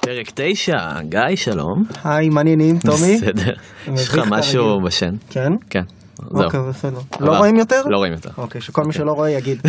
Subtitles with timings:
[0.00, 1.82] פרק תשע, גיא, שלום.
[2.04, 3.16] היי, מה העניינים, טומי?
[3.16, 3.52] בסדר.
[3.94, 4.80] יש לך משהו.
[4.86, 5.10] בשן?
[5.30, 5.50] כן?
[5.70, 5.82] כן.
[6.16, 6.44] זהו.
[6.44, 6.98] אוקיי, בסדר.
[7.20, 7.82] לא רואים יותר?
[7.86, 8.30] לא רואים יותר.
[8.38, 9.62] אוקיי, שכל מי שלא רואה יגיד.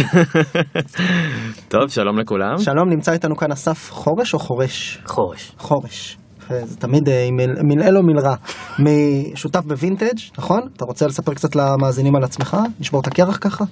[1.74, 2.58] טוב, שלום לכולם.
[2.58, 5.00] שלום, נמצא איתנו כאן אסף חורש או חורש?
[5.06, 5.52] חורש.
[5.58, 6.18] חורש.
[6.44, 7.28] יפה, זה תמיד אה,
[7.64, 8.36] מלעיל או מלרע.
[8.80, 10.62] משותף בווינטג', נכון?
[10.78, 12.58] אתה רוצה לספר קצת למאזינים על עצמך?
[12.80, 13.66] נשבור את הקרח ככה?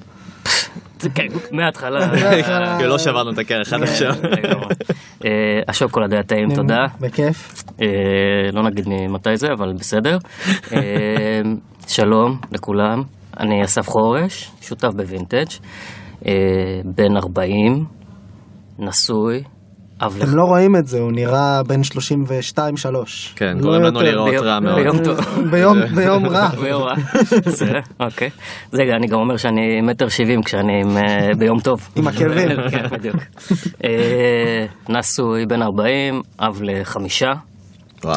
[1.15, 1.99] כן, מההתחלה.
[2.87, 4.13] לא שברנו את הקרח עד עכשיו.
[5.25, 5.29] אה,
[5.67, 6.85] השוקולד היה טעים, תודה.
[6.99, 7.63] בכיף.
[7.81, 7.87] אה,
[8.53, 10.17] לא נגיד ממתי זה, אבל בסדר.
[10.73, 11.41] אה,
[11.87, 13.03] שלום לכולם,
[13.39, 15.47] אני אסף חורש, שותף בווינטג',
[16.85, 17.85] בן 40,
[18.79, 19.43] נשוי,
[20.01, 21.87] אב אתם לא רואים את זה, הוא נראה בן 32-3.
[23.35, 24.01] כן, לא גורם לנו.
[24.01, 24.75] לראות ביום- רע מאוד.
[24.75, 25.19] ביום טוב.
[25.51, 26.47] ביום- ביום רע.
[26.61, 26.93] ביום רע.
[27.45, 28.29] בסדר, אוקיי.
[28.71, 31.03] זה אני גם אומר שאני מטר שבעים כשאני עם, אה,
[31.37, 31.89] ביום טוב.
[31.95, 32.49] עם עקבים.
[32.71, 33.15] כן, בדיוק.
[33.83, 37.31] אה, נשוי בן 40, אב לחמישה.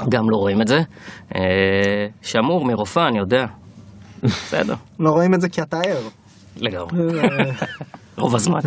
[0.08, 0.80] גם לא רואים את זה.
[1.36, 1.40] אה,
[2.22, 3.44] שמור מרופאה, אני יודע.
[4.22, 5.98] בסדר, לא רואים את זה כי אתה ער.
[6.56, 7.02] לגמרי.
[8.16, 8.58] רוב הזמן.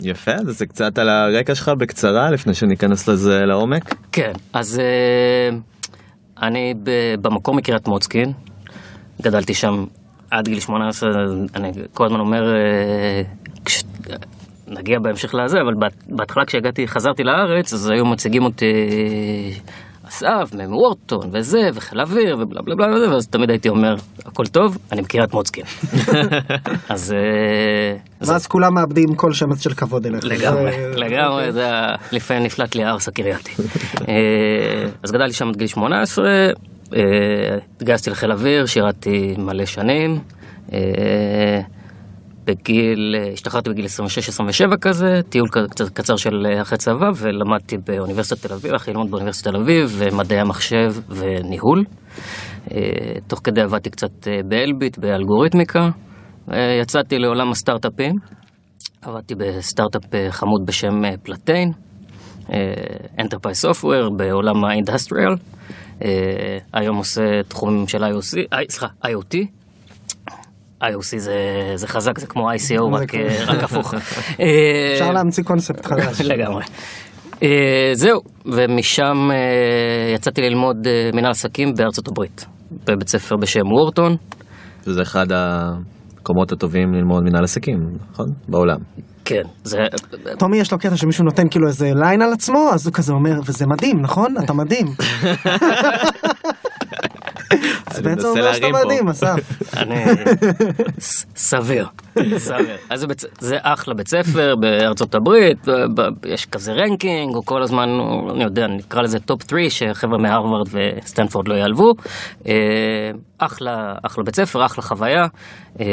[0.00, 3.94] יפה, אז זה קצת על הרקע שלך בקצרה, לפני שניכנס לזה לעומק.
[4.12, 5.56] כן, אז אה,
[6.46, 8.32] אני ב- במקור מקריית מוצקין,
[9.22, 9.84] גדלתי שם
[10.30, 11.10] עד גיל 18,
[11.54, 13.22] אני כל הזמן אומר, אה,
[13.64, 13.84] כש...
[14.70, 18.66] נגיע בהמשך לזה, אבל בהת- בהתחלה כשהגעתי, חזרתי לארץ, אז היו מציגים אותי
[20.08, 23.94] אסף, מוורטון, וזה, וחיל אוויר, ובלה בלה בלה, וזה, ואז תמיד הייתי אומר,
[24.26, 25.64] הכל טוב, אני מקריית מוצקין.
[26.88, 27.12] אז...
[27.12, 30.24] אה, זה- ואז כולם מאבדים כל שמץ של כבוד אליך.
[30.24, 33.50] לגמרי, זה- לגמרי, זה היה, לפעמים נפלט לי הארס הקרייתי.
[34.08, 34.14] אה,
[35.02, 36.28] אז גדלתי שם עד גיל 18,
[36.96, 37.00] אה,
[37.76, 40.18] התגייסתי לחיל אוויר, שירתי מלא שנים.
[42.48, 48.46] בגיל, אה, השתחררתי בגיל 26-27 כזה, טיול קצת קצר של אה, אחרי צבא, ולמדתי באוניברסיטת
[48.46, 51.84] תל אביב, הלכתי ללמוד באוניברסיטת תל אביב, מדעי המחשב וניהול.
[52.70, 52.80] אה,
[53.26, 55.88] תוך כדי עבדתי קצת באלביט, באלגוריתמיקה.
[56.82, 58.14] יצאתי לעולם הסטארט-אפים.
[59.02, 61.72] עבדתי בסטארט-אפ חמוד בשם פלטיין,
[63.18, 65.34] Enterprise Software בעולם האינדסטריאל.
[66.72, 69.57] היום עושה תחומים של IOC, סליחה, IoT.
[70.82, 71.36] IOC זה,
[71.74, 73.14] זה חזק, זה כמו ICO, רק.
[73.14, 73.94] אה, רק הפוך.
[74.94, 76.20] אפשר להמציא קונספט חדש.
[76.20, 76.64] לגמרי.
[77.42, 82.46] אה, זהו, ומשם אה, יצאתי ללמוד אה, מנהל עסקים בארצות הברית,
[82.86, 84.16] בבית ספר בשם וורטון.
[84.84, 87.78] שזה אחד המקומות הטובים ללמוד מנהל עסקים,
[88.10, 88.26] נכון?
[88.48, 88.78] בעולם.
[89.24, 89.78] כן, זה...
[90.38, 93.40] טומי יש לו קטע שמישהו נותן כאילו איזה line על עצמו, אז הוא כזה אומר,
[93.46, 94.34] וזה מדהים, נכון?
[94.44, 94.86] אתה מדהים.
[97.86, 98.68] אז בעצם הוא אומר שאתה.
[98.68, 99.62] מדהים, אסף.
[99.76, 100.04] אני...
[101.34, 101.86] סביר.
[102.38, 102.76] סביר.
[102.90, 103.06] אז
[103.38, 105.58] זה אחלה בית ספר בארצות הברית,
[106.26, 107.88] יש כזה ranking, הוא כל הזמן,
[108.30, 111.94] אני יודע, נקרא לזה top 3, שחבר'ה מהרווארד וסטנפורד לא יעלבו.
[112.46, 112.52] אה,
[113.38, 115.26] אחלה, אחלה בית ספר, אחלה חוויה.
[115.80, 115.86] אה,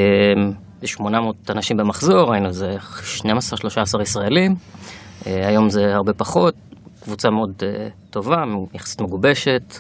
[0.82, 2.78] יש 800 אנשים במחזור, היינו איזה
[3.18, 4.56] 12-13 ישראלים.
[5.28, 6.56] אה, היום זה הרבה פחות,
[7.04, 9.76] קבוצה מאוד אה, טובה, יחסית מגובשת.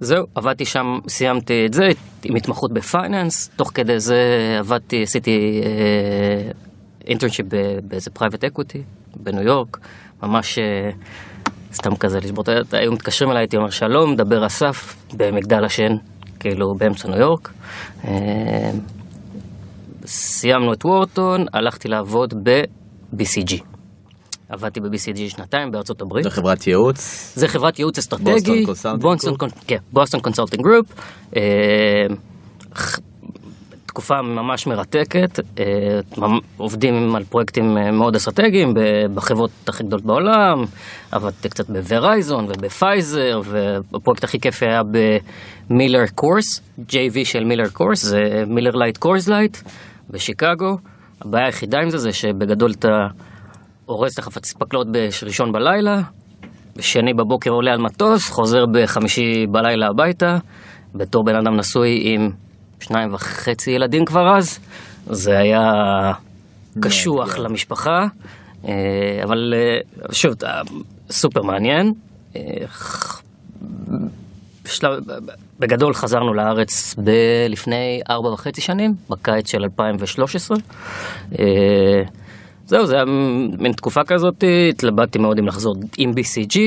[0.00, 1.88] זהו, עבדתי שם, סיימתי את זה
[2.24, 4.16] עם התמחות ב finance, תוך כדי זה
[4.58, 5.60] עבדתי, עשיתי
[7.06, 7.46] internship
[7.82, 8.82] באיזה private equity
[9.16, 9.78] בניו יורק,
[10.22, 10.90] ממש אה,
[11.72, 12.78] סתם כזה לשבור את ה...
[12.78, 15.92] היו מתקשרים אליי, הייתי אומר שלום, דבר אסף, במגדל השן,
[16.40, 17.52] כאילו באמצע ניו יורק.
[18.04, 18.70] אה,
[20.06, 23.77] סיימנו את וורטון, הלכתי לעבוד ב-BCG.
[24.48, 26.24] עבדתי ב-BCG שנתיים בארצות הברית.
[26.24, 27.32] זו חברת ייעוץ.
[27.36, 28.64] זה חברת ייעוץ אסטרטגי,
[29.92, 30.86] בוסטון כן, consulting group,
[31.36, 31.42] אה,
[32.74, 32.98] ח-
[33.86, 35.64] תקופה ממש מרתקת, אה,
[36.56, 38.74] עובדים על פרויקטים אה, מאוד אסטרטגיים
[39.14, 40.64] בחברות הכי גדולות בעולם,
[41.12, 44.80] עבדתי קצת בוורייזון ובפייזר, והפרויקט הכי כיף היה
[45.70, 49.56] במילר קורס, JV של מילר קורס, זה מילר לייט קורס לייט
[50.10, 50.76] בשיקגו.
[51.22, 52.88] הבעיה היחידה עם זה זה שבגדול אתה
[53.88, 56.00] אורז את החפץ פקלאות בראשון בלילה,
[56.76, 60.38] בשני בבוקר עולה על מטוס, חוזר בחמישי בלילה הביתה,
[60.94, 62.30] בתור בן אדם נשוי עם
[62.80, 64.58] שניים וחצי ילדים כבר אז,
[65.06, 65.60] זה היה
[66.80, 68.06] קשוח למשפחה,
[68.68, 68.72] אה,
[69.24, 70.60] אבל אה, שוב, אה,
[71.10, 71.92] סופר מעניין.
[74.64, 74.90] בשלב,
[75.58, 80.56] בגדול חזרנו לארץ ב- לפני ארבע וחצי שנים, בקיץ של 2013.
[82.72, 83.04] אה, זהו, זה היה
[83.58, 86.58] מין תקופה כזאת, התלבטתי מאוד אם לחזור עם BCG,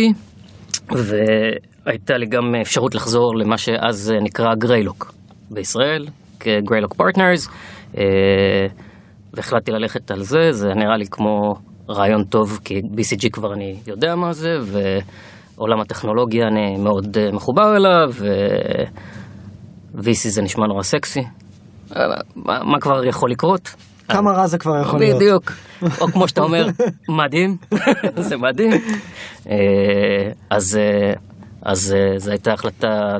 [0.89, 5.13] והייתה לי גם אפשרות לחזור למה שאז נקרא גריילוק
[5.51, 6.07] בישראל,
[6.39, 7.47] בגריילוק פרטנרס,
[9.33, 11.53] והחלטתי ללכת על זה, זה נראה לי כמו
[11.89, 17.77] רעיון טוב, כי BCG כבר אני יודע מה זה, ועולם הטכנולוגיה אני מאוד אה, מחובר
[17.77, 21.23] אליו, ו-VC זה נשמע נורא סקסי.
[21.95, 22.01] אה,
[22.35, 23.90] מה, מה כבר יכול לקרות?
[24.11, 25.15] כמה רע זה כבר יכול להיות.
[25.15, 25.51] בדיוק.
[26.01, 26.67] או כמו שאתה אומר,
[27.19, 27.57] מדהים,
[28.27, 28.71] זה מדהים.
[29.49, 31.13] אה, אז, אה,
[31.61, 33.17] אז אה, זו הייתה החלטה,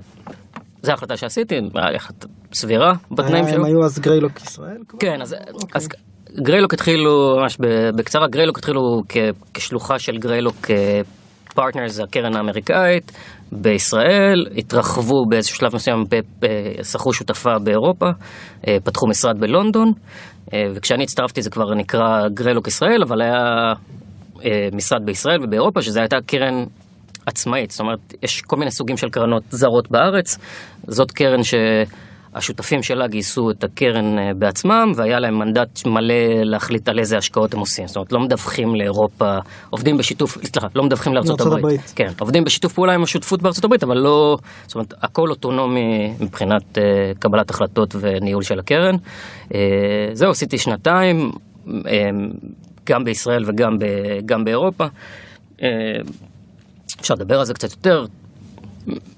[0.81, 1.55] זו החלטה שעשיתי,
[1.95, 3.65] החלטה סבירה בתנאים הם שלו.
[3.65, 4.77] היו אז גריילוק ישראל?
[4.99, 5.35] כן, אז,
[5.73, 5.87] אז
[6.41, 7.57] גריילוק התחילו, ממש
[7.95, 9.01] בקצרה, גריילוק התחילו
[9.53, 10.67] כשלוחה של גריילוק
[11.53, 13.11] פרטנרס, הקרן האמריקאית,
[13.51, 16.03] בישראל, התרחבו באיזשהו שלב מסוים,
[16.83, 18.05] שכרו שותפה באירופה,
[18.67, 19.91] אה, פתחו משרד בלונדון,
[20.53, 23.73] אה, וכשאני הצטרפתי זה כבר נקרא גריילוק ישראל, אבל היה
[24.45, 26.63] אה, משרד בישראל ובאירופה, שזו הייתה קרן
[27.25, 30.37] עצמאית, זאת אומרת, יש כל מיני סוגים של קרנות זרות בארץ,
[30.87, 31.43] זאת קרן
[32.33, 36.13] שהשותפים שלה גייסו את הקרן אה, בעצמם, והיה להם מנדט מלא
[36.43, 39.37] להחליט על איזה השקעות הם עושים, זאת אומרת, לא מדווחים לאירופה,
[39.69, 41.59] עובדים בשיתוף, סליחה, לא מדווחים לארצות הברית.
[41.59, 41.93] הברית.
[41.95, 44.37] כן, עובדים בשיתוף פעולה עם השותפות בארצות הברית, אבל לא,
[44.67, 46.81] זאת אומרת, הכל אוטונומי מבחינת uh,
[47.19, 48.95] קבלת החלטות וניהול של הקרן.
[48.95, 49.53] Uh,
[50.13, 51.31] זהו, עשיתי שנתיים,
[52.89, 53.85] גם בישראל וגם ב,
[54.25, 54.85] גם באירופה.
[56.99, 58.05] אפשר לדבר על זה קצת יותר,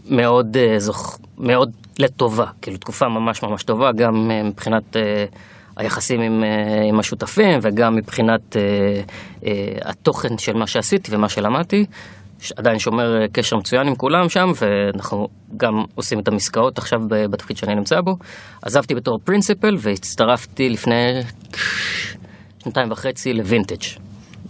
[0.10, 1.20] מאוד, אה, זוכ...
[1.38, 5.26] מאוד לטובה, כאילו תקופה ממש ממש טובה, גם אה, מבחינת אה,
[5.78, 8.56] היחסים עם, אה, עם השותפים וגם מבחינת
[9.86, 11.86] התוכן של מה שעשיתי ומה שלמדתי.
[12.58, 15.28] עדיין שומר קשר מצוין עם כולם שם, ואנחנו
[15.58, 18.12] גם עושים את המסקאות עכשיו בתפקיד שאני נמצא בו.
[18.62, 21.22] עזבתי בתור principal והצטרפתי לפני
[22.64, 23.84] שנתיים וחצי לווינטג'.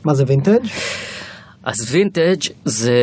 [0.06, 0.68] מה זה וינטג'?
[1.64, 2.94] אז וינטג' זה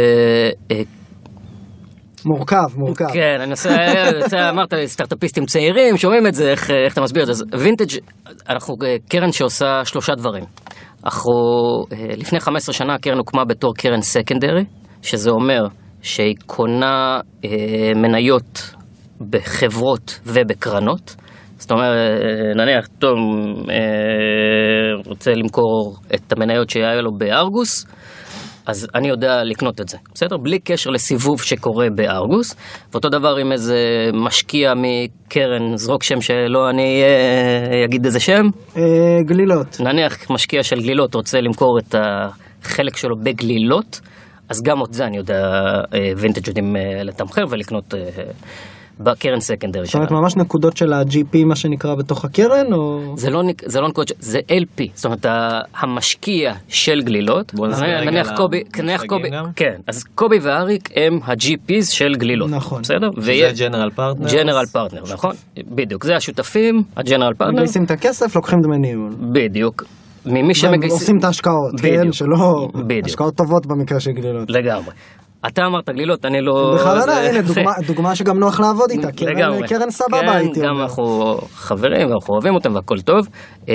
[2.27, 3.05] מורכב, מורכב.
[3.13, 7.33] כן, אני עושה, אמרת סטארט-אפיסטים צעירים, שומעים את זה, איך, איך אתה מסביר את זה?
[7.33, 7.99] אז וינטג',
[8.49, 10.45] אנחנו אה, קרן שעושה שלושה דברים.
[11.05, 11.33] אנחנו,
[11.93, 14.65] אה, לפני 15 שנה הקרן הוקמה בתור קרן secondary,
[15.03, 15.67] שזה אומר
[16.03, 17.51] שהיא קונה אה,
[17.97, 18.75] מניות
[19.31, 21.17] בחברות ובקרנות.
[21.59, 23.19] זאת אומרת, אה, נניח תום
[23.71, 27.87] אה, רוצה למכור את המניות שהיה לו בארגוס,
[28.71, 30.37] אז אני יודע לקנות את זה, בסדר?
[30.37, 32.57] בלי קשר לסיבוב שקורה בארגוס.
[32.93, 33.77] ואותו דבר עם איזה
[34.13, 38.43] משקיע מקרן, זרוק שם שלא אני אה, אגיד איזה שם.
[38.77, 38.83] אה,
[39.27, 39.81] גלילות.
[39.81, 44.01] נניח משקיע של גלילות רוצה למכור את החלק שלו בגלילות,
[44.49, 45.51] אז גם את זה אני יודע,
[46.17, 47.95] וינטג' יודעים אה, לתמחר ולקנות
[49.03, 50.21] בקרן secondary זאת אומרת שלנו.
[50.23, 53.01] ממש נקודות של ה-GP מה שנקרא בתוך הקרן או...
[53.17, 55.27] זה לא, זה לא נקודות, זה LP, זאת אומרת
[55.75, 59.45] המשקיע של גלילות, בוא נסביר רגע נניח קובי, נניח קובי, גם.
[59.57, 62.83] כן, אז קובי ואריק הם ה-GPs של גלילות, נכון.
[62.83, 63.09] בסדר?
[63.17, 64.29] זה general partner.
[64.33, 65.35] general partner, נכון?
[65.59, 69.11] בדיוק, זה השותפים, ה general partner, מגייסים את הכסף לוקחים דמי ניהול.
[69.33, 69.85] בדיוק,
[70.27, 72.13] ממי שמגייסים, עושים את ההשקעות, כן?
[72.13, 72.69] שלא...
[72.87, 73.07] בדיוק.
[73.07, 74.51] השקעות טובות במקרה של גלילות.
[74.51, 74.93] לגמרי.
[75.47, 76.75] אתה אמרת גלילות, אני לא...
[76.79, 79.13] בכלל לא, זה- הנה דוגמה- דוגמה שגם נוח לעבוד איתה.
[79.13, 80.83] קרן- סבבה כן, הייתי גם אומר.
[80.83, 83.29] אנחנו חברים ואנחנו אוהבים אותם והכל טוב.
[83.69, 83.75] אה,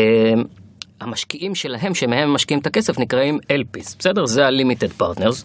[1.01, 4.25] המשקיעים שלהם, שמהם משקיעים את הכסף, נקראים LPs, בסדר?
[4.25, 5.43] זה ה-Limited Partners.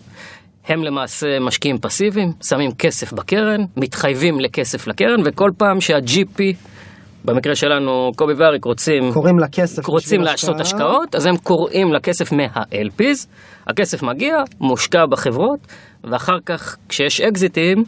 [0.69, 6.43] הם למעשה משקיעים פסיביים, שמים כסף בקרן, מתחייבים לכסף לקרן, וכל פעם שה-GP,
[7.25, 9.13] במקרה שלנו, קובי ואריק רוצים...
[9.13, 9.89] קוראים לכסף.
[9.89, 10.81] רוצים לעשות השקעה.
[10.81, 13.27] השקעות, אז הם קוראים לכסף מה-LPs,
[13.67, 15.61] הכסף מגיע, מושקע בחברות,
[16.05, 17.85] ואחר כך כשיש אקזיטים,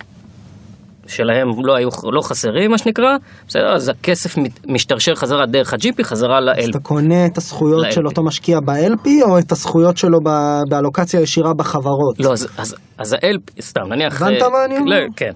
[1.07, 3.17] שלהם לא היו, לא חסרים מה שנקרא,
[3.49, 4.35] בסדר, אז הכסף
[4.69, 6.71] משתרשר חזרה דרך ה-GP, חזרה אז ל-LP.
[6.71, 7.93] אתה קונה את הזכויות ל-LP.
[7.93, 12.21] של אותו משקיע ב-LP או את הזכויות שלו ב- באלוקציה ישירה בחברות?
[12.21, 14.23] לא, אז, אז, אז ה-LP, סתם, נניח...
[14.23, 14.91] הבנת אה, מה אני אומר?
[14.91, 15.31] לא, כן.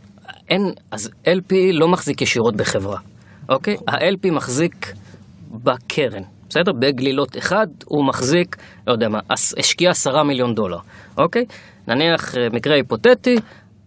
[0.50, 2.98] אין, אז LP לא מחזיק ישירות בחברה,
[3.48, 3.76] אוקיי?
[3.88, 4.92] ה-LP מחזיק
[5.50, 6.72] בקרן, בסדר?
[6.72, 9.18] בגלילות אחד הוא מחזיק, לא יודע מה,
[9.58, 10.78] השקיע עשרה מיליון דולר,
[11.18, 11.44] אוקיי?
[11.88, 13.36] נניח אה, מקרה היפותטי,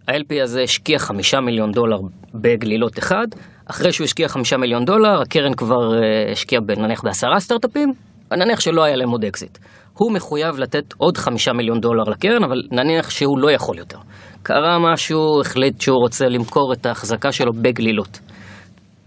[0.08, 1.96] ה-LP הזה השקיע חמישה מיליון דולר
[2.34, 3.26] בגלילות אחד,
[3.70, 7.92] אחרי שהוא השקיע חמישה מיליון דולר, הקרן כבר אה, השקיעה נניח בעשרה סטארט-אפים,
[8.32, 9.58] נניח שלא היה להם עוד אקזיט.
[9.98, 13.98] הוא מחויב לתת עוד חמישה מיליון דולר לקרן, אבל נניח שהוא לא יכול יותר.
[14.42, 18.20] קרה משהו, החליט שהוא רוצה למכור את ההחזקה שלו בגלילות.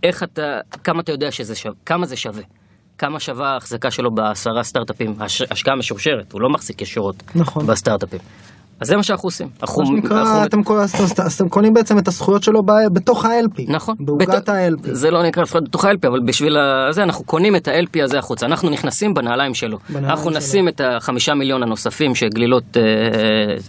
[0.03, 2.43] איך אתה, כמה אתה יודע שזה שווה, כמה זה שווה?
[2.97, 7.67] כמה שווה ההחזקה שלו בעשרה סטארט-אפים, הש, השקעה משורשרת, הוא לא מחזיק ישירות נכון.
[7.67, 8.19] בסטארט-אפים.
[8.83, 9.47] אז זה מה שאנחנו עושים.
[9.61, 12.63] אנחנו, מה שנקרא, אנחנו- אתם קו- אז אתם- אז אתם קונים בעצם את הזכויות שלו
[12.63, 13.61] ב- בתוך ה-LP.
[13.67, 13.95] נכון.
[13.99, 14.79] בעוגת בת- ה-LP.
[14.91, 16.57] זה לא נקרא לפחות בתוך ה-LP, אבל בשביל
[16.91, 18.45] זה אנחנו קונים את ה-LP הזה החוצה.
[18.45, 19.77] אנחנו נכנסים בנעליים שלו.
[19.89, 20.39] בנעליים אנחנו שלו.
[20.39, 22.81] נשים את החמישה מיליון הנוספים שגלילות, אה,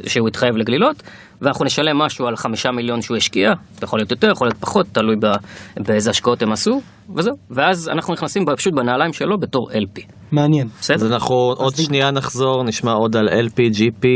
[0.06, 1.02] שהוא התחייב לגלילות,
[1.42, 3.52] ואנחנו נשלם משהו על החמישה מיליון שהוא השקיע.
[3.83, 5.33] יכול להיות יותר, יכול להיות פחות, תלוי ב-
[5.76, 6.80] באיזה השקעות הם עשו,
[7.16, 7.35] וזהו.
[7.50, 10.00] ואז אנחנו נכנסים פשוט בנעליים שלו בתור LP.
[10.33, 10.66] מעניין.
[10.66, 11.14] אז בסדר?
[11.14, 14.06] אנחנו עוד שנייה נחזור, נשמע עוד על LP, GP,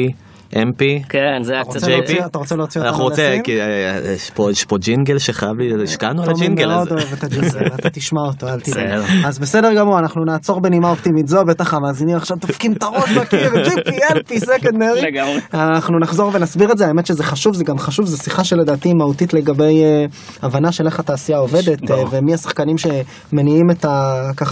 [0.53, 0.83] MP.
[1.09, 1.89] כן, זה היה אתה קצת...
[1.89, 3.43] להוציא- אתה רוצה להוציא אותנו אנחנו רוצים, לסין?
[3.43, 3.67] כי אה,
[4.15, 6.95] יש פה- יש פה ג'ינגל שחייב לי, השקענו על הג'ינגל מאוד הזה.
[6.95, 9.01] אוהב את הג'ינגל, אתה תשמע אותו, אל תדאג.
[9.25, 13.51] אז בסדר גמור, אנחנו נעצור בנימה אופטימית זו, בטח המאזינים עכשיו דופקים את הראש בקיר,
[13.65, 15.03] GP, LP, secondary.
[15.03, 15.41] לגמרי.
[15.55, 19.35] אנחנו נחזור ונסביר את זה, האמת שזה חשוב, זה גם חשוב, זו שיחה שלדעתי מהותית
[19.35, 20.05] לגבי אה,
[20.43, 21.91] הבנה של איך התעשייה עובדת.
[21.91, 23.71] אה, ומי השחקנים שמניעים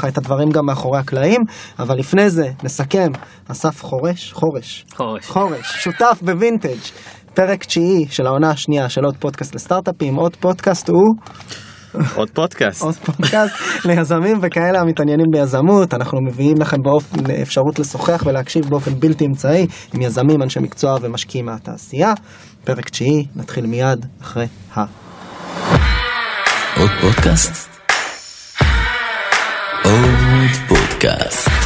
[0.08, 1.40] את הדברים גם מאחורי הקלעים,
[1.78, 3.12] אבל לפני זה, נסכם,
[3.48, 5.26] אסף חורש, חורש, חורש.
[5.26, 6.78] חורש, שותף בווינטג'.
[7.34, 11.14] פרק תשיעי של העונה השנייה של עוד פודקאסט לסטארט-אפים, עוד פודקאסט הוא
[12.14, 12.82] עוד פודקאסט.
[12.82, 15.94] עוד פודקאסט ליזמים וכאלה המתעניינים ביזמות.
[15.94, 21.46] אנחנו מביאים לכם באופן, אפשרות לשוחח ולהקשיב באופן בלתי אמצעי עם יזמים, אנשי מקצוע ומשקיעים
[21.46, 22.12] מהתעשייה.
[22.64, 24.80] פרק תשיעי, נתחיל מיד אחרי ה...
[26.80, 27.68] עוד פודקאסט?
[29.84, 31.65] עוד פודקאסט.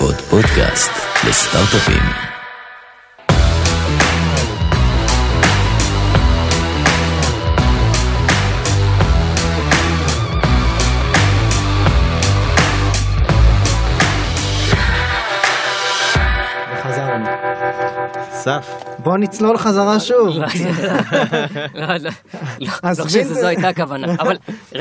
[0.00, 0.90] עוד פודקאסט
[1.28, 2.02] לסטארט-אפים.
[16.72, 17.26] וחזרנו.
[18.32, 18.77] אסף,
[19.08, 20.28] בוא נצלול חזרה שוב.
[20.28, 20.46] לא,
[21.74, 22.10] לא, לא,
[22.60, 24.36] לא חושב שזו הייתה הכוונה, אבל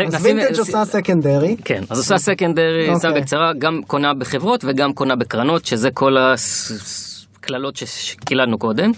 [0.08, 1.56] אז וינטג' עושה סקנדרי.
[1.66, 3.00] כן, אז עושה סקנדרי.
[3.02, 8.92] שר בקצרה, גם קונה בחברות וגם קונה בקרנות, שזה כל הקללות שקיללנו קודם.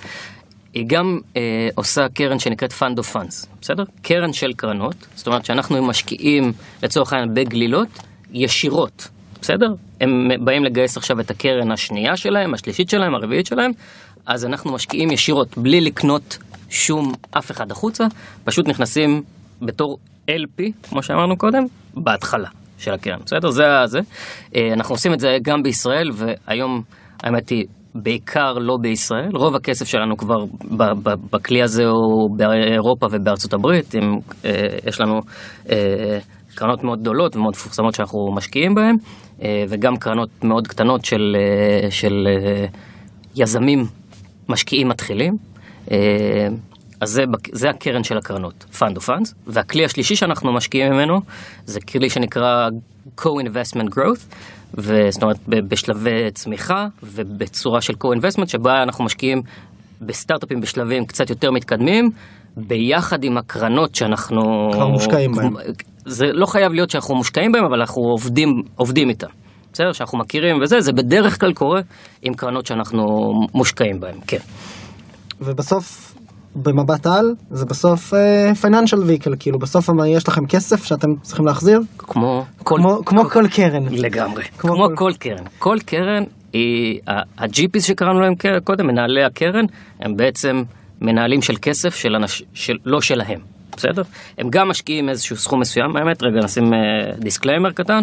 [0.74, 3.84] היא גם אה, עושה קרן שנקראת Fund of Funds, בסדר?
[4.02, 6.52] קרן של קרנות, זאת אומרת שאנחנו משקיעים
[6.84, 7.88] לצורך העניין בגלילות
[8.34, 9.08] ישירות,
[9.42, 9.74] בסדר?
[10.02, 13.72] הם באים לגייס עכשיו את הקרן השנייה שלהם, השלישית שלהם, הרביעית שלהם,
[14.26, 16.38] אז אנחנו משקיעים ישירות, בלי לקנות
[16.70, 18.04] שום אף אחד החוצה,
[18.44, 19.22] פשוט נכנסים
[19.62, 19.98] בתור
[20.32, 23.50] LP, כמו שאמרנו קודם, בהתחלה של הקרן, בסדר?
[23.50, 24.00] זה זה.
[24.56, 26.82] אה, אנחנו עושים את זה גם בישראל, והיום,
[27.24, 29.30] האמת היא, בעיקר לא בישראל.
[29.34, 30.46] רוב הכסף שלנו כבר
[31.32, 33.94] בכלי הזה הוא באירופה ובארצות הברית.
[33.94, 34.52] עם, אה,
[34.88, 35.20] יש לנו
[35.72, 36.20] אה,
[36.56, 38.96] קרנות מאוד גדולות ומאוד מפורסמות שאנחנו משקיעים בהן,
[39.44, 42.66] אה, וגם קרנות מאוד קטנות של, אה, של אה,
[43.36, 43.80] יזמים
[44.50, 45.38] משקיעים מתחילים.
[45.92, 45.98] אה,
[47.02, 51.20] אז זה, זה הקרן של הקרנות, Fund of Funds, והכלי השלישי שאנחנו משקיעים ממנו
[51.66, 52.70] זה כלי שנקרא
[53.18, 54.36] Co-Investment Growth,
[55.10, 59.42] זאת אומרת בשלבי צמיחה ובצורה של Co-Investment שבה אנחנו משקיעים
[60.02, 62.10] בסטארט-אפים בשלבים קצת יותר מתקדמים,
[62.58, 64.42] ביחד עם הקרנות שאנחנו...
[64.74, 65.54] כבר מושקעים בהם.
[66.06, 69.28] זה לא חייב להיות שאנחנו מושקעים בהם, אבל אנחנו עובדים, עובדים איתם.
[69.74, 69.94] בסדר?
[69.94, 71.82] שאנחנו מכירים וזה, זה בדרך כלל קורה
[72.22, 74.38] עם קרנות שאנחנו מושקעים בהן, כן.
[75.42, 76.16] ובסוף,
[76.56, 78.14] במבט על, זה בסוף
[78.62, 82.76] פייננשל ויקל, כאילו בסוף יש לכם כסף שאתם צריכים להחזיר, כמו כל...
[82.78, 83.84] כמו- כמו כל קרן.
[83.92, 84.44] לגמרי.
[84.58, 85.12] כמו כמו, כל- כל...
[85.20, 85.44] קרן.
[85.60, 86.24] כל קרן
[86.54, 87.00] היא...
[87.08, 88.34] ה-GPs שקראנו להם
[88.64, 89.66] קודם, מנהלי הקרן,
[90.00, 90.64] הם בעצם
[91.02, 92.44] מנהלים של כסף של אנש...
[92.54, 92.74] של...
[92.86, 93.40] לא שלהם.
[93.80, 94.02] בסדר?
[94.38, 96.74] הם גם משקיעים איזשהו סכום מסוים, האמת, רגע נשים
[97.20, 98.02] disclaimer קטן,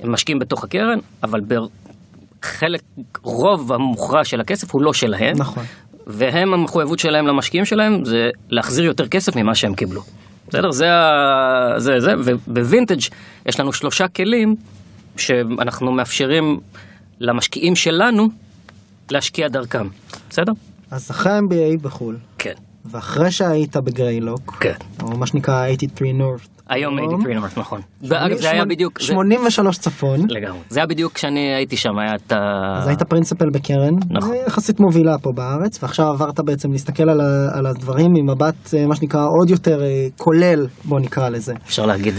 [0.00, 2.80] הם משקיעים בתוך הקרן, אבל בחלק,
[3.22, 5.36] רוב המוכרע של הכסף הוא לא שלהם.
[5.36, 5.64] נכון.
[6.06, 10.02] והם המחויבות שלהם למשקיעים שלהם זה להחזיר יותר כסף ממה שהם קיבלו.
[10.48, 10.70] בסדר?
[10.70, 11.74] זה ה...
[11.76, 13.00] זה זה, ובווינטג'
[13.46, 14.56] יש לנו שלושה כלים
[15.16, 16.60] שאנחנו מאפשרים
[17.20, 18.28] למשקיעים שלנו
[19.10, 19.86] להשקיע דרכם.
[20.30, 20.52] בסדר?
[20.90, 22.52] אז אחרי ה-MBA בחו"ל, כן.
[22.84, 24.72] ואחרי שהיית בגריילוק, כן.
[25.02, 27.10] או מה שנקרא 83 North, היום נכון.
[27.10, 27.80] 83 נורט, נכון.
[28.02, 29.00] ואגב, זה היה בדיוק...
[29.00, 30.58] זה- 83 צפון, לגמרי.
[30.68, 32.36] זה היה בדיוק כשאני הייתי שם, היה את ה...
[32.78, 34.34] אז היית פרינציפל בקרן, נכון.
[34.46, 37.08] יחסית מובילה פה בארץ, ועכשיו עברת בעצם להסתכל
[37.54, 41.54] על, הדברים ממבט, אה, מה שנקרא, עוד יותר אה, כולל, בוא נקרא לזה.
[41.66, 42.14] אפשר להגיד...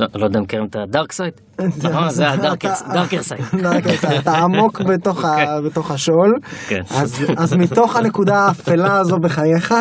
[0.00, 1.32] לא לא יודע אם מכירים את ה dark side?
[1.84, 2.74] נכון, זה ה darker
[3.22, 3.40] side.
[4.20, 5.24] אתה עמוק בתוך
[5.66, 6.34] בתוך השול,
[6.68, 6.80] כן.
[6.90, 9.74] אז- אז מתוך הנקודה האפלה הזו בחייך,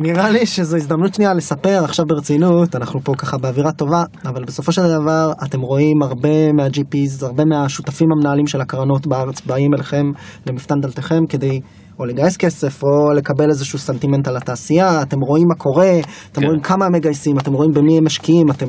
[0.00, 4.72] נראה לי שזו הזדמנות שנייה לספר עכשיו ברצינות, אנחנו פה ככה באווירה טובה, אבל בסופו
[4.72, 10.04] של דבר אתם רואים הרבה מה-GPs, הרבה מהשותפים המנהלים של הקרנות בארץ באים אליכם
[10.46, 11.60] למפתן דלתכם כדי
[11.98, 16.00] או לגייס כסף, או לקבל איזשהו סנטימנט על התעשייה, אתם רואים מה קורה,
[16.32, 16.46] אתם כן.
[16.46, 18.66] רואים כמה הם מגייסים, אתם רואים במי הם משקיעים, אתם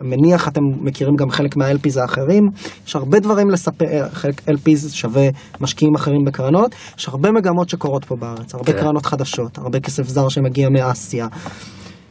[0.00, 2.42] מניח אתם מכירים גם חלק מה-LPs האחרים,
[2.86, 5.28] יש הרבה דברים לספר, חלק LPs שווה
[5.60, 8.78] משקיעים אחרים בקרנות, יש הרבה מגמות שקורות פה בארץ, הרבה כן.
[8.80, 11.26] קרנות חדשות, הרבה כסף זר שמגיע מאסיה.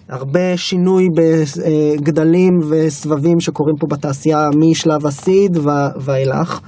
[0.09, 5.57] הרבה שינוי בגדלים וסבבים שקורים פה בתעשייה משלב הסיד
[6.01, 6.59] ואילך.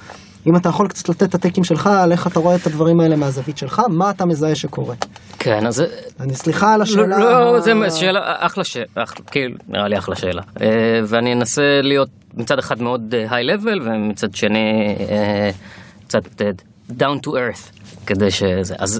[0.48, 3.16] אם אתה יכול קצת לתת את הטקים שלך על איך אתה רואה את הדברים האלה
[3.16, 4.96] מהזווית שלך, מה אתה מזהה שקורה.
[5.39, 5.84] כן, אז...
[6.20, 7.18] אני סליחה על השאלה.
[7.18, 10.42] לא, לא, זה שאלה, אחלה שאלה, כאילו, נראה לי אחלה שאלה.
[10.62, 15.50] אה, ואני אנסה להיות מצד אחד מאוד היי-לבל, ומצד שני אה,
[16.08, 16.50] קצת אה,
[16.89, 18.75] down to earth, כדי שזה...
[18.80, 19.00] אז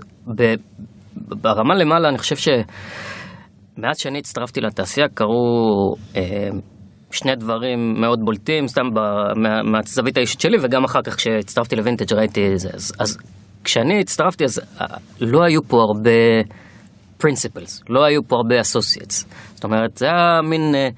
[1.16, 6.50] ברמה למעלה, אני חושב שמאז שאני הצטרפתי לתעשייה קרו אה,
[7.18, 9.00] שני דברים מאוד בולטים, סתם ב-
[9.36, 12.70] מה- מהזווית האישית שלי, וגם אחר כך כשהצטרפתי לווינטג' ראיתי את זה.
[12.74, 13.18] אז, אז
[13.64, 14.86] כשאני הצטרפתי, אז אה,
[15.22, 16.12] לא היו פה הרבה
[17.24, 19.26] principals, לא היו פה הרבה associates.
[19.56, 20.90] זאת אומרת, זה היה מין אה,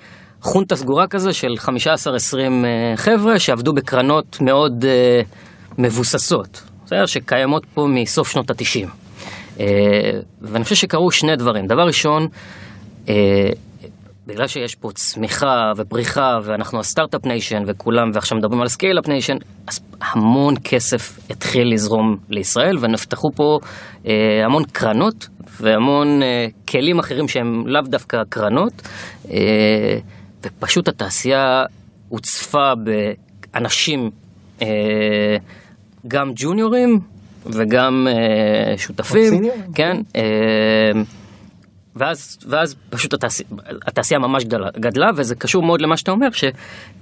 [0.42, 1.70] חונטה סגורה כזה של 15-20
[2.66, 5.22] אה, חבר'ה שעבדו בקרנות מאוד אה,
[5.78, 7.06] מבוססות, בסדר?
[7.06, 8.88] שקיימות פה מסוף שנות ה-90.
[9.60, 9.66] אה,
[10.42, 11.66] ואני חושב שקרו שני דברים.
[11.68, 12.28] דבר ראשון,
[13.10, 13.16] אה,
[14.30, 19.38] בגלל שיש פה צמיחה ופריחה ואנחנו הסטארט-אפ nation וכולם ועכשיו מדברים על scale-up nation,
[19.68, 23.58] אז המון כסף התחיל לזרום לישראל ונפתחו פה
[24.08, 25.28] אה, המון קרנות
[25.62, 28.74] והמון אה, כלים אחרים שהם לאו דווקא קרנות
[29.32, 29.98] אה,
[30.44, 31.64] ופשוט התעשייה
[32.10, 32.74] הוצפה
[33.54, 34.10] באנשים
[34.62, 34.68] אה,
[36.08, 37.00] גם ג'וניורים
[37.46, 39.44] וגם אה, שותפים,
[39.76, 41.02] כן, אה,
[42.00, 43.50] ואז, ואז פשוט התעשייה,
[43.88, 46.28] התעשייה ממש גדלה, גדלה, וזה קשור מאוד למה שאתה אומר,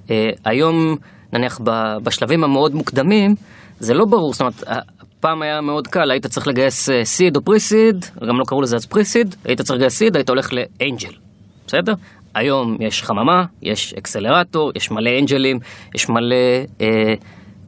[0.07, 0.95] שהיום,
[1.33, 1.59] נניח
[2.03, 3.35] בשלבים המאוד מוקדמים,
[3.79, 4.63] זה לא ברור, זאת אומרת,
[5.19, 8.85] פעם היה מאוד קל, היית צריך לגייס seed או pre-seed, גם לא קראו לזה אז
[8.85, 11.13] pre-seed, היית צריך לגייס seed, היית הולך ל angel,
[11.67, 11.93] בסדר?
[12.35, 15.59] היום יש חממה, יש accelerator, יש מלא אנג'לים,
[15.95, 16.35] יש מלא
[16.81, 17.13] אה,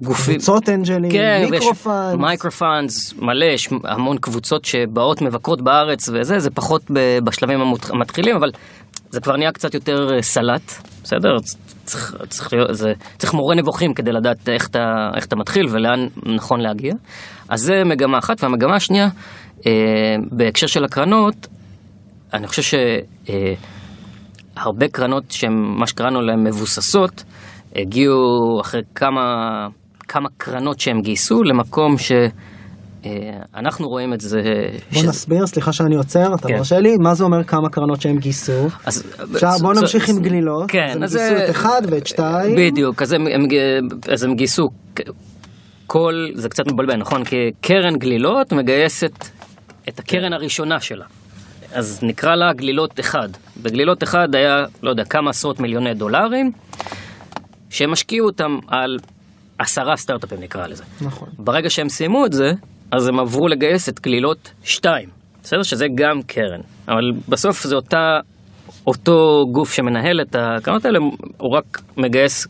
[0.01, 0.35] גופים.
[0.35, 2.15] קבוצות אנג'לים, כן, micro funds.
[2.19, 6.81] micro funds, מלא, יש המון קבוצות שבאות מבקרות בארץ וזה, זה פחות
[7.23, 8.49] בשלבים המתחילים, אבל
[9.09, 11.29] זה כבר נהיה קצת יותר אה, סלט, בסדר?
[11.85, 16.07] צריך, צריך, להיות, זה, צריך מורה נבוכים כדי לדעת איך אתה, איך אתה מתחיל ולאן
[16.35, 16.93] נכון להגיע.
[17.49, 19.07] אז זה מגמה אחת, והמגמה השנייה,
[19.67, 19.71] אה,
[20.31, 21.47] בהקשר של הקרנות,
[22.33, 22.77] אני חושב
[24.55, 27.23] שהרבה קרנות שהן, מה שקראנו להן מבוססות,
[27.75, 28.17] הגיעו
[28.61, 29.21] אחרי כמה,
[30.09, 34.41] כמה קרנות שהם גייסו למקום שאנחנו רואים את זה.
[34.91, 36.57] בוא שזה- נסביר, סליחה שאני עוצר, אתה כן.
[36.57, 36.95] מרשה לי?
[36.99, 38.67] מה זה אומר כמה קרנות שהם גייסו?
[38.85, 40.71] אז עכשיו בוא זה- נמשיך עם גלילות.
[40.71, 42.55] כן, אז הם אז גייסו זה- את אחד ואת שתיים.
[42.57, 43.41] בדיוק, אז הם, הם,
[44.13, 44.67] אז הם גייסו
[45.87, 47.23] כל, זה קצת מבלבל, נכון?
[47.23, 49.25] כי קרן גלילות מגייסת
[49.89, 51.05] את הקרן הראשונה שלה.
[51.73, 53.29] אז נקרא לה גלילות אחד.
[53.61, 56.51] בגלילות אחד היה, לא יודע, כמה עשרות מיליוני דולרים,
[57.69, 58.97] שהם השקיעו אותם על
[59.59, 60.83] עשרה סטארט-אפים נקרא לזה.
[61.01, 61.29] נכון.
[61.39, 62.51] ברגע שהם סיימו את זה,
[62.91, 65.09] אז הם עברו לגייס את גלילות 2.
[65.43, 65.63] בסדר?
[65.63, 66.61] שזה גם קרן.
[66.87, 68.19] אבל בסוף זה אותה,
[68.87, 70.99] אותו גוף שמנהל את הקרנות האלה,
[71.37, 72.47] הוא רק מגייס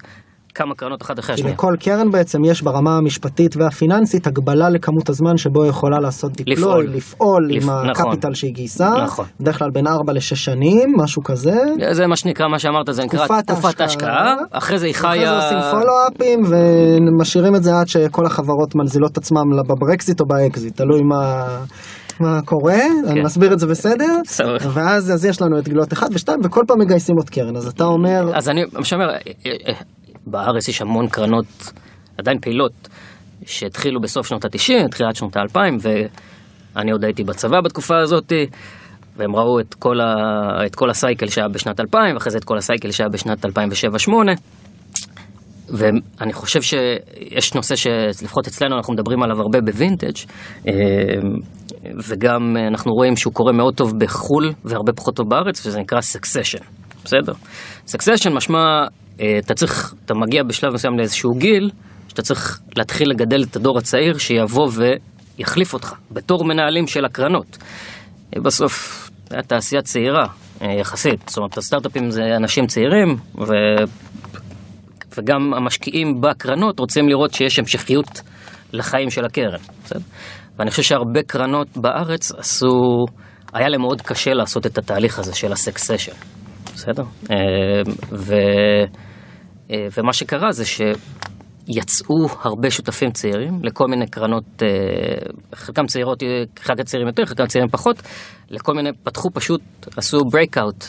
[0.55, 1.53] כמה קרנות אחת אחרי השנייה.
[1.53, 6.55] לכל קרן בעצם יש ברמה המשפטית והפיננסית הגבלה לכמות הזמן שבו היא יכולה לעשות דיפלוי,
[6.57, 6.85] לפעול.
[6.93, 8.05] לפעול לפ- עם נכון.
[8.07, 9.25] הקפיטל שהיא גייסה, נכון.
[9.39, 11.57] בדרך כלל בין 4 ל-6 שנים, משהו כזה.
[11.91, 14.35] זה מה שנקרא, מה שאמרת, זה נקרא תקופת ההשקעה.
[14.51, 15.35] אחרי זה היא אחרי זה חיה...
[15.35, 21.01] עושים פולו-אפים ומשאירים את זה עד שכל החברות מנזילות את עצמם בברקזיט או באקזיט, תלוי
[21.03, 21.45] מה...
[22.19, 24.57] מה קורה, אני מסביר את זה בסדר, בסדר.
[24.73, 27.83] ואז אז יש לנו את גלילות 1 ו-2 וכל פעם מגייסים עוד קרן, אז אתה
[27.83, 28.62] אומר, אז אני
[29.67, 29.73] אה,
[30.32, 31.72] בארץ יש המון קרנות
[32.18, 32.88] עדיין פעילות
[33.46, 38.34] שהתחילו בסוף שנות ה-90, תחילת שנות ה-2000, ואני עוד הייתי בצבא בתקופה הזאת,
[39.18, 40.65] והם ראו את כל, ה...
[40.65, 43.46] את כל ה cycle שהיה בשנת 2000, ואחרי זה את כל ה cycle שהיה בשנת
[43.46, 43.50] 2007-2008.
[45.70, 50.18] ואני חושב שיש נושא שלפחות אצלנו אנחנו מדברים עליו הרבה בווינטג'
[50.68, 50.74] אה,
[52.08, 56.63] וגם אנחנו רואים שהוא קורה מאוד טוב בחו"ל והרבה פחות טוב בארץ, וזה נקרא succession,
[57.06, 57.34] בסדר?
[57.88, 58.84] succession משמע,
[59.39, 61.69] אתה צריך, אתה מגיע בשלב מסוים לאיזשהו גיל,
[62.08, 64.69] שאתה צריך להתחיל לגדל את הדור הצעיר שיבוא
[65.38, 67.58] ויחליף אותך, בתור מנהלים של הקרנות.
[68.36, 69.05] אה, בסוף,
[69.47, 70.25] תעשייה צעירה,
[70.62, 71.19] אה, יחסית.
[71.27, 73.51] זאת אומרת, הסטארט-אפים זה אנשים צעירים, ו...
[75.17, 78.21] וגם המשקיעים בקרנות רוצים לראות שיש המשכיות
[78.73, 79.60] לחיים של הקרן.
[79.84, 79.99] בסדר?
[80.60, 83.05] ואני חושב שהרבה קרנות בארץ עשו,
[83.53, 86.12] היה להם מאוד קשה לעשות את התהליך הזה של הסקסשן.
[86.73, 87.03] בסדר?
[87.32, 87.38] אה,
[88.12, 88.86] ו, אה,
[89.69, 90.63] ומה שקרה זה
[91.69, 94.67] יצאו הרבה שותפים צעירים לכל מיני קרנות, אה,
[95.55, 98.01] חלקם צעירות, אה, חלקם צעירים יותר, חלקם צעירים פחות,
[98.49, 99.62] לכל מיני, פתחו פשוט,
[99.97, 100.86] עשו breakout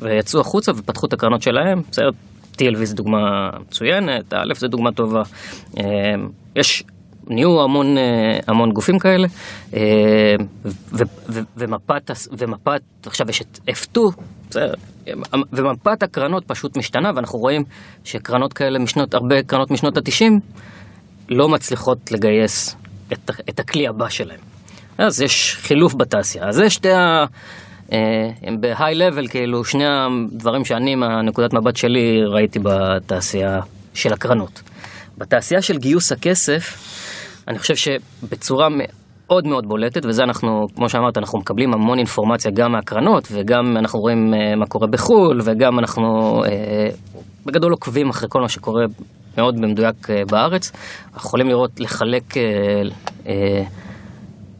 [0.00, 2.10] ויצאו החוצה ופתחו את הקרנות שלהם, בסדר?
[2.52, 5.22] TLV זו דוגמה מצוינת, א' זו דוגמה טובה.
[5.78, 5.84] אה,
[6.56, 6.84] יש,
[7.26, 9.28] נהיו המון, אה, המון גופים כאלה,
[9.74, 10.34] אה,
[10.64, 14.00] ו- ו- ומפת, ומפת, עכשיו יש את F2,
[14.50, 14.74] בסדר?
[15.52, 17.64] ומפת הקרנות פשוט משתנה, ואנחנו רואים
[18.04, 20.32] שקרנות כאלה משנות, הרבה קרנות משנות ה-90
[21.28, 22.76] לא מצליחות לגייס
[23.12, 24.40] את, את הכלי הבא שלהם.
[24.98, 26.48] אז יש חילוף בתעשייה.
[26.48, 27.24] אז זה שתי ה...
[27.92, 33.60] אה, הם level, כאילו, שני הדברים שאני, מהנקודת מבט שלי, ראיתי בתעשייה
[33.94, 34.62] של הקרנות.
[35.18, 36.78] בתעשייה של גיוס הכסף,
[37.48, 42.72] אני חושב שבצורה מאוד מאוד בולטת, וזה אנחנו, כמו שאמרת, אנחנו מקבלים המון אינפורמציה גם
[42.72, 46.04] מהקרנות, וגם אנחנו רואים אה, מה קורה בחו"ל, וגם אנחנו
[46.44, 46.88] אה,
[47.46, 48.84] בגדול עוקבים אחרי כל מה שקורה
[49.38, 50.72] מאוד במדויק אה, בארץ.
[51.14, 52.24] אנחנו יכולים לראות, לחלק...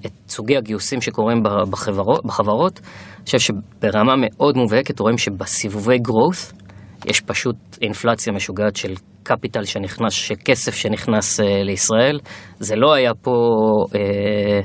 [0.07, 2.81] את סוגי הגיוסים שקורים בחברות, בחברות.
[3.17, 6.55] אני חושב שברמה מאוד מובהקת רואים שבסיבובי growth
[7.07, 8.95] יש פשוט אינפלציה משוגעת של
[9.27, 12.19] קפיטל שנכנס, של כסף שנכנס אה, לישראל.
[12.59, 13.31] זה לא היה פה
[13.95, 14.61] אה,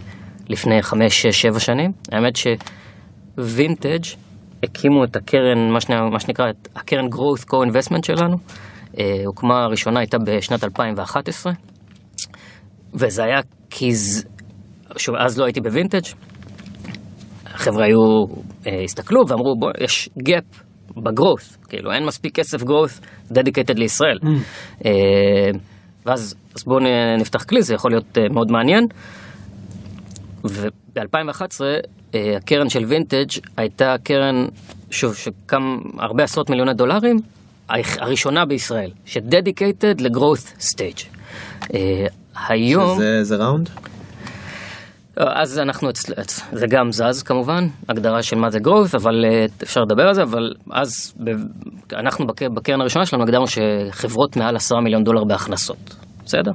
[0.49, 1.91] לפני חמש, שש, שבע שנים.
[2.11, 4.03] האמת שווינטג'
[4.63, 8.37] הקימו את הקרן, מה, שני, מה שנקרא, את הקרן growth co-investment שלנו.
[8.99, 11.53] אה, הוקמה הראשונה הייתה בשנת 2011.
[12.93, 14.25] וזה היה כי ז...
[15.19, 16.05] אז לא הייתי בווינטג',
[17.45, 18.25] החבר'ה היו,
[18.67, 24.19] אה, הסתכלו ואמרו, בוא, יש gap ב growth, כאילו אין מספיק כסף growth dedicated לישראל.
[24.85, 24.91] אה,
[26.05, 26.79] ואז אז בואו
[27.19, 28.87] נפתח כלי, זה יכול להיות אה, מאוד מעניין.
[30.43, 31.61] וב-2011
[32.15, 34.45] אה, הקרן של וינטג' הייתה קרן,
[34.91, 37.19] שוב, שקמה, הרבה עשרות מיליוני דולרים,
[37.69, 38.89] הראשונה בישראל,
[40.01, 41.03] ל-growth stage.
[41.73, 42.05] אה,
[42.47, 42.97] היום...
[42.97, 43.69] זה, זה ראונד?
[45.17, 46.13] אז אנחנו אצל...
[46.21, 50.13] אצ- זה גם זז כמובן, הגדרה של מה זה growth, אבל אה, אפשר לדבר על
[50.13, 51.29] זה, אבל אז ב...
[51.95, 52.41] אנחנו בק...
[52.55, 55.95] בקרן הראשונה שלנו הגדרנו שחברות מעל עשרה מיליון דולר בהכנסות,
[56.25, 56.51] בסדר?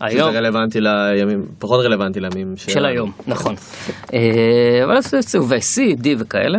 [0.00, 3.54] היום, שזה רלוונטי לימים, פחות רלוונטי לימים של היום, נכון.
[4.14, 4.18] אה,
[4.84, 6.58] אבל זה סיבובי C, D וכאלה.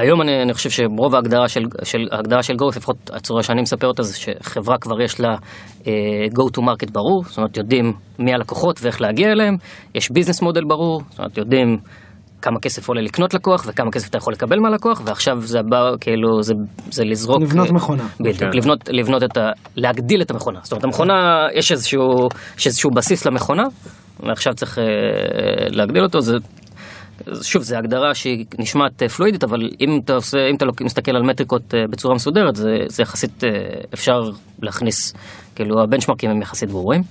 [0.00, 3.86] היום אני, אני חושב שרוב ההגדרה של, של, ההגדרה של growth, לפחות הצורה שאני מספר
[3.86, 5.28] אותה, זה שחברה כבר יש לה
[5.86, 5.92] אה,
[6.32, 9.56] go to market ברור, זאת אומרת יודעים מי הלקוחות ואיך להגיע אליהם,
[9.94, 11.76] יש ביזנס מודל ברור, זאת אומרת יודעים
[12.42, 16.42] כמה כסף עולה לקנות לקוח וכמה כסף אתה יכול לקבל מהלקוח, ועכשיו זה בא, כאילו,
[16.42, 16.54] זה,
[16.90, 17.42] זה לזרוק...
[17.42, 18.06] לבנות אה, מכונה.
[18.20, 18.50] בדיוק, כן.
[18.54, 19.50] לבנות, לבנות את ה...
[19.76, 20.58] להגדיל את המכונה.
[20.62, 23.62] זאת אומרת, המכונה, יש איזשהו, יש איזשהו בסיס למכונה,
[24.26, 24.84] ועכשיו צריך אה,
[25.70, 26.20] להגדיל אותו.
[26.20, 26.36] זה,
[27.42, 31.22] שוב, זו הגדרה שהיא נשמעת אה, פלואידית, אבל אם אתה עושה, אם אתה מסתכל על
[31.22, 33.50] מטריקות אה, בצורה מסודרת, זה, זה יחסית, אה,
[33.94, 34.20] אפשר
[34.62, 35.14] להכניס,
[35.54, 37.02] כאילו, הבנצ'מרקים הם יחסית ברורים.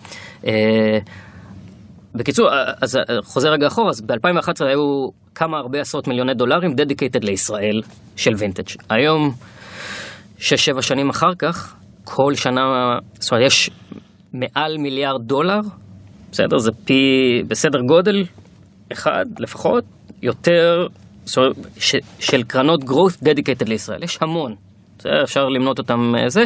[2.16, 2.50] בקיצור,
[2.82, 7.82] אז חוזר רגע אחורה, אז ב-2011 היו כמה הרבה עשרות מיליוני דולרים דדיקייטד לישראל
[8.16, 8.76] של וינטג'.
[8.90, 9.32] היום,
[10.38, 12.62] שש, שבע שנים אחר כך, כל שנה,
[13.14, 13.70] זאת אומרת, יש
[14.34, 15.60] מעל מיליארד דולר,
[16.32, 16.58] בסדר?
[16.58, 16.94] זה פי,
[17.48, 18.24] בסדר גודל
[18.94, 19.84] אחד לפחות,
[20.22, 20.88] יותר,
[21.78, 24.04] ש, של קרנות growth dedicated לישראל.
[24.04, 24.56] יש המון.
[25.00, 26.44] בסדר, אפשר למנות אותם אה, זה,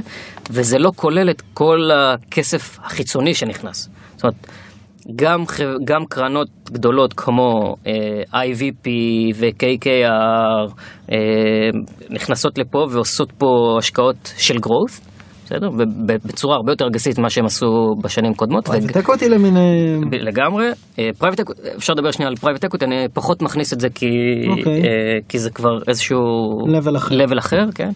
[0.51, 3.89] וזה לא כולל את כל הכסף החיצוני שנכנס.
[4.15, 4.47] זאת אומרת,
[5.15, 5.43] גם,
[5.85, 8.89] גם קרנות גדולות כמו אה, IVP
[9.35, 10.73] ו-KKR
[11.11, 11.17] אה,
[12.09, 15.12] נכנסות לפה ועושות פה השקעות של growth,
[15.53, 15.69] בסדר?
[16.25, 17.65] בצורה הרבה יותר אגרסיבית ממה שהם עשו
[18.03, 18.67] בשנים קודמות.
[18.67, 19.59] וואי, וג- זה תקע אותי למיני...
[20.09, 20.65] ב- לגמרי.
[21.17, 21.39] private,
[21.77, 24.05] אפשר לדבר שנייה על private equity, אני פחות מכניס את זה כי,
[24.49, 24.73] אוקיי.
[24.81, 24.87] אה,
[25.29, 26.17] כי זה כבר איזשהו...
[26.67, 27.15] Level אחר.
[27.15, 27.89] level אחר, כן.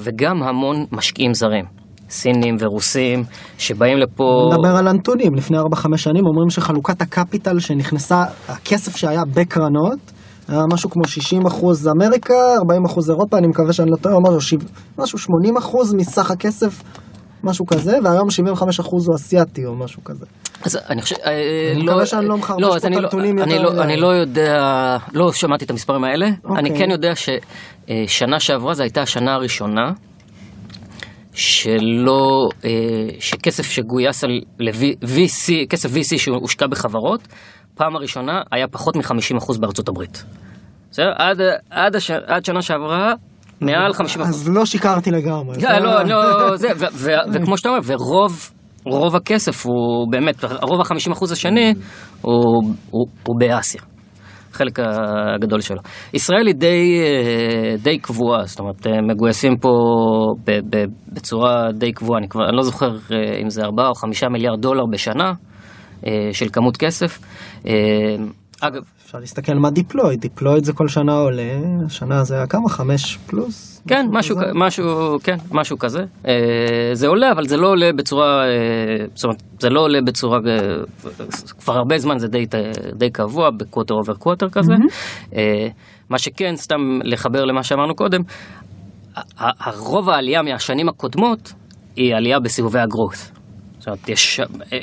[0.00, 1.64] וגם המון משקיעים זרים.
[2.10, 3.22] סינים ורוסים
[3.58, 4.24] שבאים לפה...
[4.52, 5.62] נדבר על הנתונים, לפני 4-5
[5.96, 9.98] שנים אומרים שחלוקת ה capital שנכנסה, הכסף שהיה בקרנות,
[10.48, 14.58] היה משהו כמו 60 אחוז אמריקה, 40 אחוז אירופה, אני מקווה שאני לא טועה, משהו,
[14.98, 16.82] משהו 80 אחוז מסך הכסף,
[17.44, 20.26] משהו כזה, והיום 75 אחוז הוא אסיאתי או משהו כזה.
[20.64, 21.32] אז אני חושב, אה,
[21.72, 23.80] אני לא, מקווה שאני לא מחרבש לא, פה את לא- הנתונים אני לא- מדי.
[23.82, 24.56] אני לא יודע,
[25.14, 26.26] לא שמעתי את המספרים האלה.
[26.44, 26.58] אוקיי.
[26.58, 29.90] אני כן יודע ששנה שעברה זו הייתה השנה הראשונה
[31.32, 32.70] שלא, אה,
[33.20, 37.20] שכסף שגויס על ל-VC, כסף VC שהושקע בחברות,
[37.76, 40.24] פעם הראשונה היה פחות מ-50% בארצות הברית.
[40.90, 41.12] בסדר?
[41.16, 43.12] עד, עד, הש, עד שנה שעברה,
[43.60, 44.20] מעל 50%.
[44.20, 45.56] אז לא שיקרתי לגמרי.
[45.62, 48.50] לא, לא, לא, זה, ו- ו- וכמו שאתה אומר, ורוב
[48.84, 51.74] רוב הכסף הוא באמת, רוב ה-50% השני
[52.22, 52.34] הוא,
[52.90, 53.80] הוא, הוא באסיה.
[54.56, 54.78] החלק
[55.34, 55.80] הגדול שלו.
[56.14, 59.68] ישראל היא די, אה, די קבועה, זאת אומרת, אה, מגויסים פה
[60.46, 63.94] ב, ב, בצורה די קבועה, אני כבר, אני לא זוכר אה, אם זה 4 או
[63.94, 65.32] 5 מיליארד דולר בשנה
[66.32, 67.18] של כמות כסף.
[67.66, 68.16] אה,
[68.60, 71.42] אגב, אפשר להסתכל מה deployed, deployed זה כל שנה עולה,
[71.86, 72.68] השנה זה היה כמה?
[72.68, 73.82] חמש פלוס?
[73.88, 74.46] כן, משהו, כזה?
[74.54, 76.04] משהו, כן, משהו כזה.
[76.28, 80.38] אה, זה עולה, אבל זה לא עולה בצורה, אה, זאת אומרת, זה לא עולה בצורה,
[81.60, 82.46] כבר הרבה זמן זה די,
[82.92, 84.72] די קבוע, ב quarter over quarter כזה.
[85.36, 85.68] אה,
[86.10, 88.20] מה שכן, סתם לחבר למה שאמרנו קודם,
[89.38, 91.52] הרוב העלייה מהשנים הקודמות
[91.96, 93.35] היא עלייה בסיבובי ה growth.
[93.86, 94.40] זאת אומרת, יש,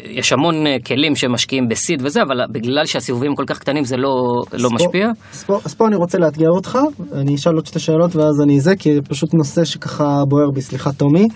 [0.10, 3.98] יש המון אה, כלים שמשקיעים ב seed וזה, אבל בגלל שהסיבובים כל כך קטנים זה
[3.98, 4.14] לא,
[4.54, 5.08] לא פה- משפיע.
[5.46, 6.78] פה, אז פה אני רוצה לאתגר אותך,
[7.14, 10.62] אני אשאל עוד שתי שאלות ואז אני זה, כי זה פשוט נושא שככה בוער בי,
[10.62, 11.28] סליחה תומי.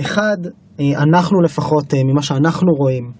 [0.00, 0.36] אחד,
[0.80, 3.12] אה, אנחנו לפחות, אה, ממה שאנחנו רואים,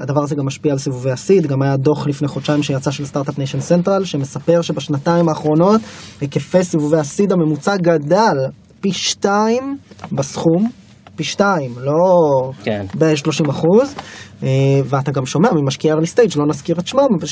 [0.00, 3.04] הדבר הזה גם משפיע על סיבובי ה seed, גם היה דוח לפני חודשיים שיצא של
[3.04, 5.80] סטארט-אפ ניישן סנטרל, שמספר שבשנתיים האחרונות
[6.20, 8.36] היקפי סיבובי הסיד הממוצע גדל
[8.80, 9.76] פי שתיים
[10.12, 10.70] בסכום,
[11.16, 12.00] פי שתיים, לא
[12.62, 12.86] כן.
[12.98, 13.94] ב-30 אחוז,
[14.42, 14.48] אה,
[14.84, 17.26] ואתה גם שומע ממשקיעי early stage, לא נזכיר את שמם, אבל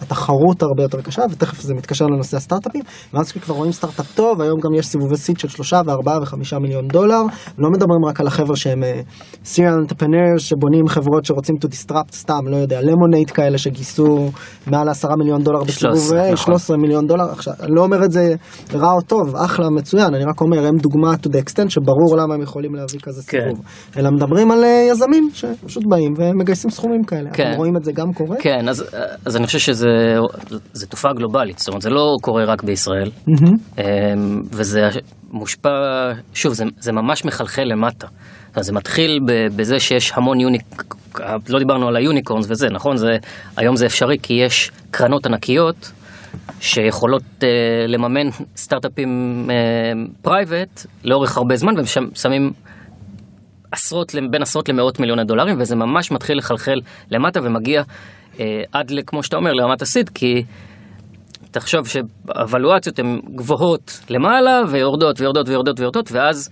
[0.00, 2.82] שהתחרות הרבה יותר קשה, ותכף זה מתקשר לנושא הסטארט-אפים,
[3.14, 6.88] ואז כשכבר רואים סטארט-אפ טוב, היום גם יש סיבובי סיד של שלושה וארבעה וחמישה מיליון
[6.88, 7.20] דולר,
[7.58, 9.00] לא מדברים רק על החבר'ה שהם אה,
[9.44, 14.30] serial entrepreneurs שבונים חברות שרוצים to disrupt סתם, לא יודע, למונייד כאלה שגייסו
[14.66, 16.36] מעל עשרה מיליון דולר בסיבוב 13, A, נכון.
[16.36, 18.34] 13 מיליון דולר, עכשיו, אני לא אומר את זה
[18.74, 22.34] רע או טוב, אחלה, מצוין, אני רק אומר, הם דוגמה to the extent שברור למה
[22.34, 23.38] הם יכולים להביא כזה כן.
[23.40, 23.64] סיבוב.
[23.96, 27.30] אלא מדברים על אה, יזמים שפשוט באים ומגייסים סכומים כאלה.
[27.32, 27.48] כן.
[27.48, 28.36] אתם רואים את זה גם קורה?
[28.40, 28.84] כן, אז,
[29.24, 29.87] אז אני חושב שזה
[30.72, 33.10] זה תופעה גלובלית, זאת אומרת, זה לא קורה רק בישראל.
[33.78, 34.88] אמ, וזה
[35.30, 35.70] מושפע,
[36.34, 38.06] שוב, זה, זה ממש מחלחל למטה.
[38.54, 39.20] אז זה מתחיל
[39.56, 40.82] בזה שיש המון יוניק,
[41.48, 42.96] לא דיברנו על ה unicorns וזה, נכון?
[42.96, 43.16] זה,
[43.56, 45.92] היום זה אפשרי כי יש קרנות ענקיות
[46.60, 47.48] שיכולות אה,
[47.86, 49.08] לממן סטארט-אפים
[50.22, 52.52] private לאורך הרבה זמן, והם שמים
[53.72, 57.84] עשרות, בין עשרות למאות מיליוני דולרים, וזה ממש מתחיל לחלחל למטה ומגיע אה,
[58.72, 60.44] עד, ל- כמו שאתה אומר, לרמת ה seed, כי
[61.50, 66.50] תחשוב שהוולואציות הן גבוהות למעלה ויורדות ויורדות ויורדות ויורדות, ואז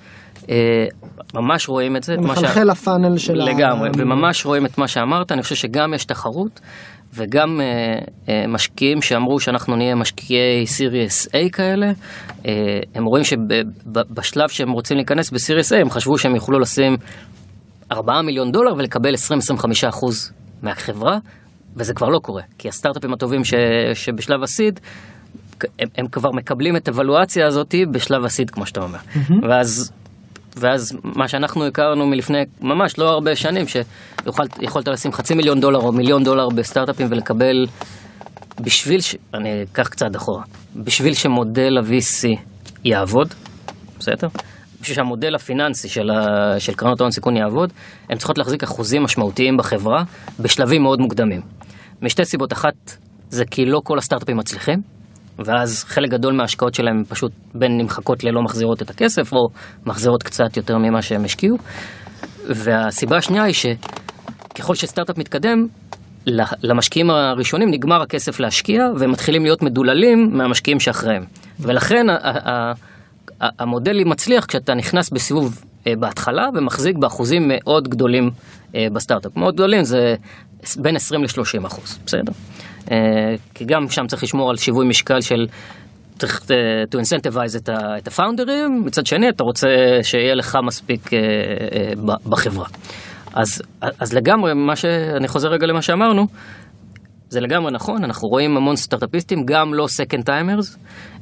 [0.50, 0.86] אה,
[1.34, 2.14] ממש רואים את זה.
[2.14, 3.44] זה מחלחל לפאנל של ה...
[3.44, 6.60] לגמרי, וממש רואים את מה שאמרת, אני חושב שגם יש תחרות,
[7.14, 7.66] וגם אה,
[8.28, 11.86] אה, משקיעים שאמרו שאנחנו נהיה משקיעי סיריוס A כאלה,
[12.46, 12.52] אה,
[12.94, 16.96] הם רואים שבשלב שהם רוצים להיכנס בסיריוס A, הם חשבו שהם יוכלו לשים
[17.92, 21.18] 4 מיליון דולר ולקבל 20-25 אחוז מהחברה,
[21.76, 23.54] וזה כבר לא קורה, כי הסטארט-אפים הטובים ש,
[23.94, 24.80] שבשלב הסיד,
[25.78, 28.98] הם, הם כבר מקבלים את הוולואציה הזאת בשלב הסיד, כמו שאתה אומר.
[29.48, 29.92] ואז
[30.56, 35.92] ואז מה שאנחנו הכרנו מלפני ממש לא הרבה שנים, שיכולת לשים חצי מיליון דולר או
[35.92, 37.66] מיליון דולר בסטארט-אפים ולקבל,
[38.60, 39.16] בשביל, ש...
[39.34, 40.42] אני אקח קצת אחורה,
[40.76, 42.38] בשביל שמודל ה-VC
[42.84, 43.34] יעבוד,
[43.98, 44.28] בסדר?
[44.86, 46.60] בשביל שהמודל הפיננסי של, ה...
[46.60, 47.72] של קרנות ההון סיכון יעבוד,
[48.10, 50.02] הן צריכות להחזיק אחוזים משמעותיים בחברה
[50.40, 51.40] בשלבים מאוד מוקדמים.
[52.02, 52.72] משתי סיבות, אחת
[53.28, 54.78] זה כי לא כל הסטארט-אפים מצליחים,
[55.38, 59.38] ואז חלק גדול מההשקעות שלהם פשוט בין נמחקות ללא מחזירות את הכסף, או
[59.86, 61.56] מחזירות קצת יותר ממה שהם השקיעו.
[62.46, 65.66] והסיבה השנייה היא שככל שסטארט-אפ מתקדם,
[66.62, 71.22] למשקיעים הראשונים נגמר הכסף להשקיע, והם מתחילים להיות מדוללים מהמשקיעים שאחריהם.
[71.60, 72.06] ולכן
[73.40, 78.30] המודל מצליח כשאתה נכנס בסיבוב אה, בהתחלה ומחזיק באחוזים מאוד גדולים
[78.74, 79.36] אה, בסטארט-אפ.
[79.36, 80.14] מאוד גדולים זה
[80.76, 82.32] בין 20 ל-30 אחוז, בסדר?
[82.90, 82.96] אה,
[83.54, 85.46] כי גם שם צריך לשמור על שיווי משקל של
[86.18, 86.42] צריך
[86.90, 89.68] to incentivize את הפאונדרים, מצד שני אתה רוצה
[90.02, 91.10] שיהיה לך מספיק
[92.26, 92.66] בחברה.
[93.34, 96.26] אז, אז לגמרי, מה שאני חוזר רגע למה שאמרנו,
[97.28, 100.76] זה לגמרי נכון, אנחנו רואים המון סטארט-אפיסטים, גם לא second timers,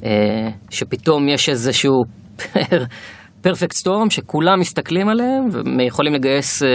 [0.05, 1.95] אה, שפתאום יש איזשהו
[3.43, 6.69] פרפקט סטורם שכולם מסתכלים עליהם ויכולים לגייס אה,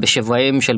[0.00, 0.74] בשוויים של,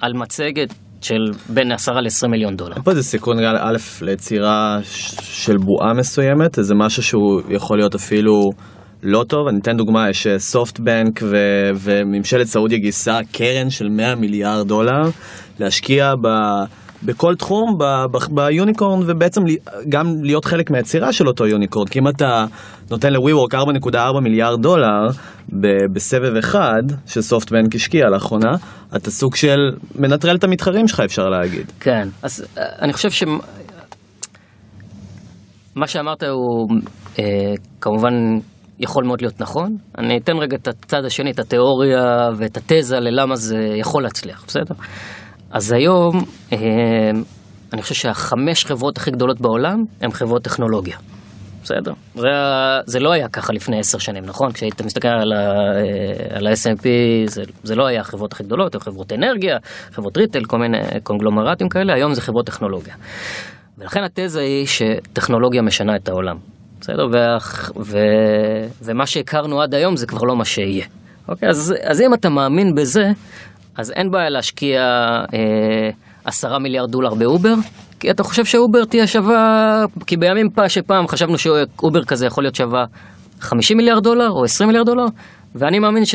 [0.00, 2.74] על מצגת של בין 10 ל-20 מיליון דולר.
[2.84, 4.78] פה איזה סיכון א' ליצירה
[5.20, 8.50] של בועה מסוימת, איזה משהו שהוא יכול להיות אפילו
[9.02, 14.68] לא טוב, אני אתן דוגמה, יש סופטבנק ו- וממשלת סעודיה גייסה קרן של 100 מיליארד
[14.68, 15.02] דולר
[15.60, 16.28] להשקיע ב...
[17.06, 17.78] בכל תחום
[18.30, 19.40] ביוניקורן ובעצם
[19.88, 22.44] גם להיות חלק מהיצירה של אותו יוניקורן כי אם אתה
[22.90, 25.06] נותן ל-WeWork 4.4 מיליארד דולר
[25.92, 28.50] בסבב אחד שסופטבנק השקיע לאחרונה
[28.96, 29.58] אתה סוג של
[29.94, 31.72] מנטרל את המתחרים שלך אפשר להגיד.
[31.80, 33.24] כן, אז אה, אני חושב ש...
[35.76, 36.68] מה שאמרת הוא
[37.18, 37.24] אה,
[37.80, 38.14] כמובן
[38.78, 39.76] יכול מאוד להיות נכון.
[39.98, 44.74] אני אתן רגע את הצד השני, את התיאוריה ואת התזה ללמה זה יכול להצליח, בסדר?
[45.50, 46.58] אז היום אה,
[47.72, 50.96] אני חושב שהחמש חברות הכי גדולות בעולם הן חברות טכנולוגיה.
[51.62, 51.92] בסדר?
[52.14, 52.28] זה,
[52.86, 54.52] זה לא היה ככה לפני עשר שנים, נכון?
[54.52, 56.86] כשהיית מסתכל על, אה, ה-S&P,
[57.26, 59.56] זה, זה לא היה החברות הכי גדולות, היו חברות אנרגיה,
[59.92, 62.94] חברות ריטל, כל מיני קונגלומרטים כאלה, היום זה חברות טכנולוגיה.
[63.78, 66.36] ולכן התזה היא שטכנולוגיה משנה את העולם.
[66.80, 67.06] בסדר?
[67.12, 67.36] וה,
[67.76, 67.98] ו,
[68.82, 70.86] ומה שהכרנו עד היום זה כבר לא מה שיהיה.
[71.28, 71.48] אוקיי?
[71.48, 73.04] אז, אז אם אתה מאמין בזה,
[73.76, 74.80] אז אין בעיה להשקיע
[75.34, 75.90] אה,
[76.24, 77.54] עשרה מיליארד דולר באובר,
[78.00, 82.54] כי אתה חושב שאובר תהיה שווה, כי בימים פה שפעם חשבנו שאובר כזה יכול להיות
[82.54, 82.84] שווה
[83.40, 85.04] 50 מיליארד דולר או 20 מיליארד דולר,
[85.54, 86.14] ואני מאמין ש...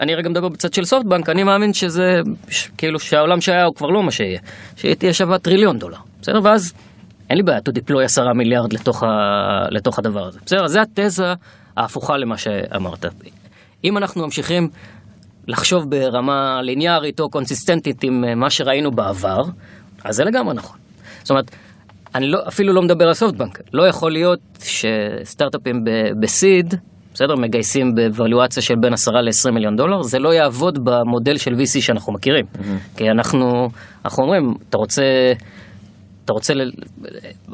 [0.00, 3.88] אני רגע מדבר בצד של סופטבנק, אני מאמין שזה, ש- כאילו שהעולם שהיה הוא כבר
[3.88, 4.40] לא מה שיהיה,
[4.76, 6.40] שהיא תהיה שווה טריליון דולר, בסדר?
[6.42, 6.72] ואז
[7.30, 9.06] אין לי בעיה to deploy עשרה מיליארד לתוך, ה...
[9.70, 10.66] לתוך הדבר הזה, בסדר?
[10.66, 11.32] זו התזה
[11.76, 13.04] ההפוכה למה שאמרת.
[13.84, 14.68] אם אנחנו ממשיכים
[15.48, 19.42] לחשוב ברמה ליניארית או קונסיסטנטית עם אה, מה שראינו בעבר,
[20.04, 20.76] אז זה לגמרי נכון.
[21.22, 21.50] זאת אומרת,
[22.14, 23.60] אני לא, אפילו לא מדבר על סופטבנק.
[23.72, 25.84] לא יכול להיות שסטארט-אפים
[26.20, 26.74] בסיד,
[27.14, 31.80] בסדר, מגייסים בוולואציה של בין 10 ל-20 מיליון דולר, זה לא יעבוד במודל של VC
[31.80, 32.46] שאנחנו מכירים.
[32.96, 33.70] כי אנחנו,
[34.04, 35.02] אנחנו אומרים, אתה רוצה...
[36.24, 36.70] אתה רוצה, ל...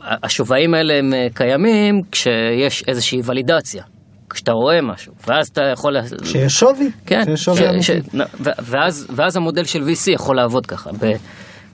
[0.02, 3.85] השווים האלה הם אה, קיימים כשיש איזושהי ולידציה,
[4.33, 5.97] כשאתה רואה משהו, ואז אתה יכול...
[6.25, 8.09] שיש שווי, כן, שיש שווי ש- אמיתי.
[8.09, 8.18] ש-
[8.64, 11.12] ואז, ואז המודל של VC יכול לעבוד ככה, ב-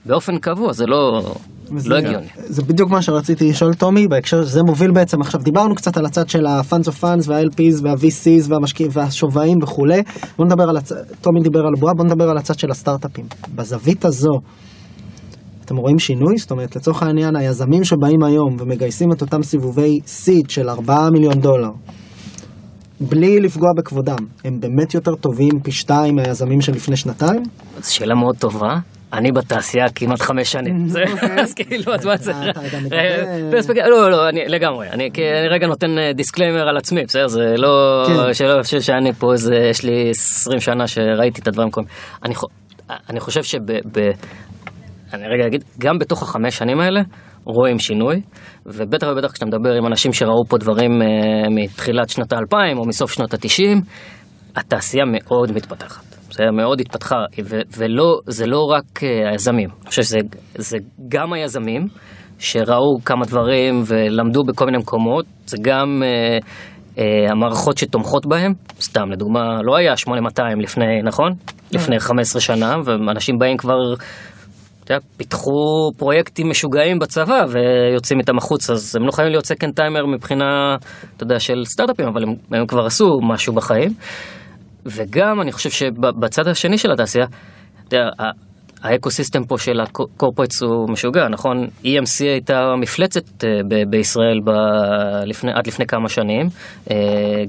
[0.05, 1.21] באופן קבוע, זה לא,
[1.85, 2.27] לא הגיוני.
[2.35, 6.29] זה בדיוק מה שרציתי לשאול טומי בהקשר שזה מוביל בעצם עכשיו דיברנו קצת על הצד
[6.29, 10.03] של ה-funds of funds וה-LPs וה-VCs והמשקיעים והשווים וכולי
[10.37, 14.05] בוא נדבר על הצד, טומי דיבר על בועה בוא נדבר על הצד של הסטארט-אפים בזווית
[14.05, 14.31] הזו
[15.65, 16.37] אתם רואים שינוי?
[16.37, 21.39] זאת אומרת לצורך העניין היזמים שבאים היום ומגייסים את אותם סיבובי סיד של 4 מיליון
[21.39, 21.69] דולר
[23.01, 27.43] בלי לפגוע בכבודם הם באמת יותר טובים פי שתיים מהיזמים של לפני שנתיים?
[27.79, 28.77] זו שאלה מאוד טובה.
[29.13, 30.85] אני בתעשייה כמעט חמש שנים,
[31.43, 32.31] אז כאילו, אז מה זה?
[32.33, 32.41] גם
[32.93, 35.09] אה, פרספקטיבה- לא, לא, אני לגמרי, אני
[35.49, 37.27] רגע נותן דיסקליימר על עצמי, בסדר?
[37.27, 38.33] זה לא, כן.
[38.33, 41.89] שלא חושב שאני פה איזה, יש לי 20 שנה שראיתי את הדברים קורים.
[42.25, 42.33] אני
[43.09, 43.59] אני חושב שב...
[45.13, 47.01] אני רגע אגיד, גם בתוך החמש שנים האלה
[47.45, 48.21] רואים שינוי,
[48.65, 53.11] ובטח ובטח כשאתה מדבר עם אנשים שראו פה דברים אה, מתחילת שנות האלפיים או מסוף
[53.11, 53.81] שנות התשעים,
[54.55, 56.03] התעשייה מאוד מתפתחת.
[56.29, 60.19] בסדר, מאוד התפתחה, ו- ולא, זה לא רק אה, היזמים, אני חושב שזה
[60.55, 60.77] זה
[61.09, 61.87] גם היזמים
[62.39, 66.37] שראו כמה דברים ולמדו בכל מיני מקומות, זה גם אה,
[66.97, 71.31] אה, המערכות שתומכות בהם, סתם לדוגמה, לא היה 8200 לפני, נכון?
[71.71, 73.93] לפני 15 שנה, ואנשים באים כבר
[75.17, 75.51] פיתחו
[75.97, 80.75] פרויקטים משוגעים בצבא ויוצאים איתם החוצה, אז הם לא חייבים להיות second timer מבחינה,
[81.15, 83.91] אתה יודע, של סטארט-אפים, אבל הם, הם כבר עשו משהו בחיים.
[84.85, 87.25] וגם אני חושב שבצד השני של התעשייה,
[87.87, 88.49] אתה יודע, ה-
[88.87, 91.67] ה ecosystem פה של ה corporates הוא משוגע, נכון?
[91.83, 96.47] EMC הייתה מפלצת אה, ב- בישראל ב- לפני, עד לפני כמה שנים,
[96.91, 96.95] אה,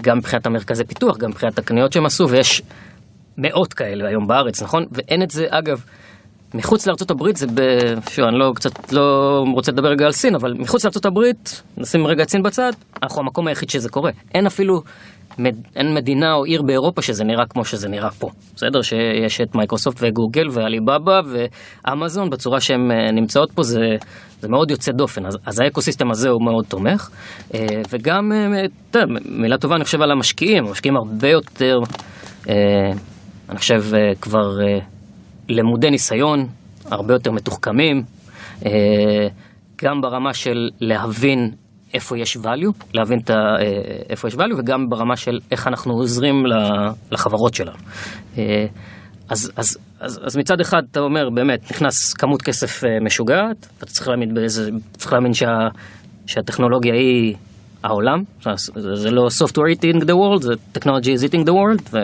[0.02, 2.62] גם מבחינת המרכזי פיתוח, גם מבחינת הקניות שהם עשו, ויש
[3.38, 4.84] מאות כאלה היום בארץ, נכון?
[4.92, 5.84] ואין את זה, אגב,
[6.54, 7.60] מחוץ לארצות הברית זה ב...
[8.10, 12.06] שוב, אני לא קצת לא רוצה לדבר רגע על סין, אבל מחוץ לארצות הברית, נשים
[12.06, 14.10] רגע את סין בצד, אנחנו המקום היחיד שזה קורה.
[14.34, 14.82] אין אפילו.
[15.76, 18.28] אין מדינה או עיר באירופה שזה נראה כמו שזה נראה פה.
[18.54, 18.82] בסדר?
[18.82, 23.80] שיש את מייקרוסופט וגוגל ועליבאבא ואמזון בצורה שהן אה, נמצאות פה, זה,
[24.40, 25.26] זה מאוד יוצא דופן.
[25.26, 27.10] אז, אז ה ecosystem הזה הוא מאוד תומך.
[27.54, 31.76] אה, וגם, אה, אתה מילה טובה אני חושב על המשקיעים, המשקיעים הרבה יותר,
[33.48, 33.82] אני חושב
[34.20, 34.48] כבר...
[35.50, 36.46] למודי ניסיון,
[36.90, 38.02] הרבה יותר מתוחכמים,
[38.66, 39.28] אה,
[39.82, 41.50] גם ברמה של להבין
[41.94, 43.66] איפה יש value, להבין ה, אה,
[44.10, 46.44] איפה יש value, וגם ברמה של איך אנחנו עוזרים
[47.12, 47.76] לחברות שלנו.
[48.38, 48.66] אה,
[49.28, 54.08] אז, אז, אז, אז מצד אחד אתה אומר, באמת, נכנס כמות כסף משוגעת, ואתה צריך
[54.08, 55.46] להאמין באיזה, צריך להאמין שה,
[56.26, 57.34] שהטכנולוגיה היא
[57.84, 61.98] העולם, זה, זה לא software eating the world, זה technology is eating the world, ו,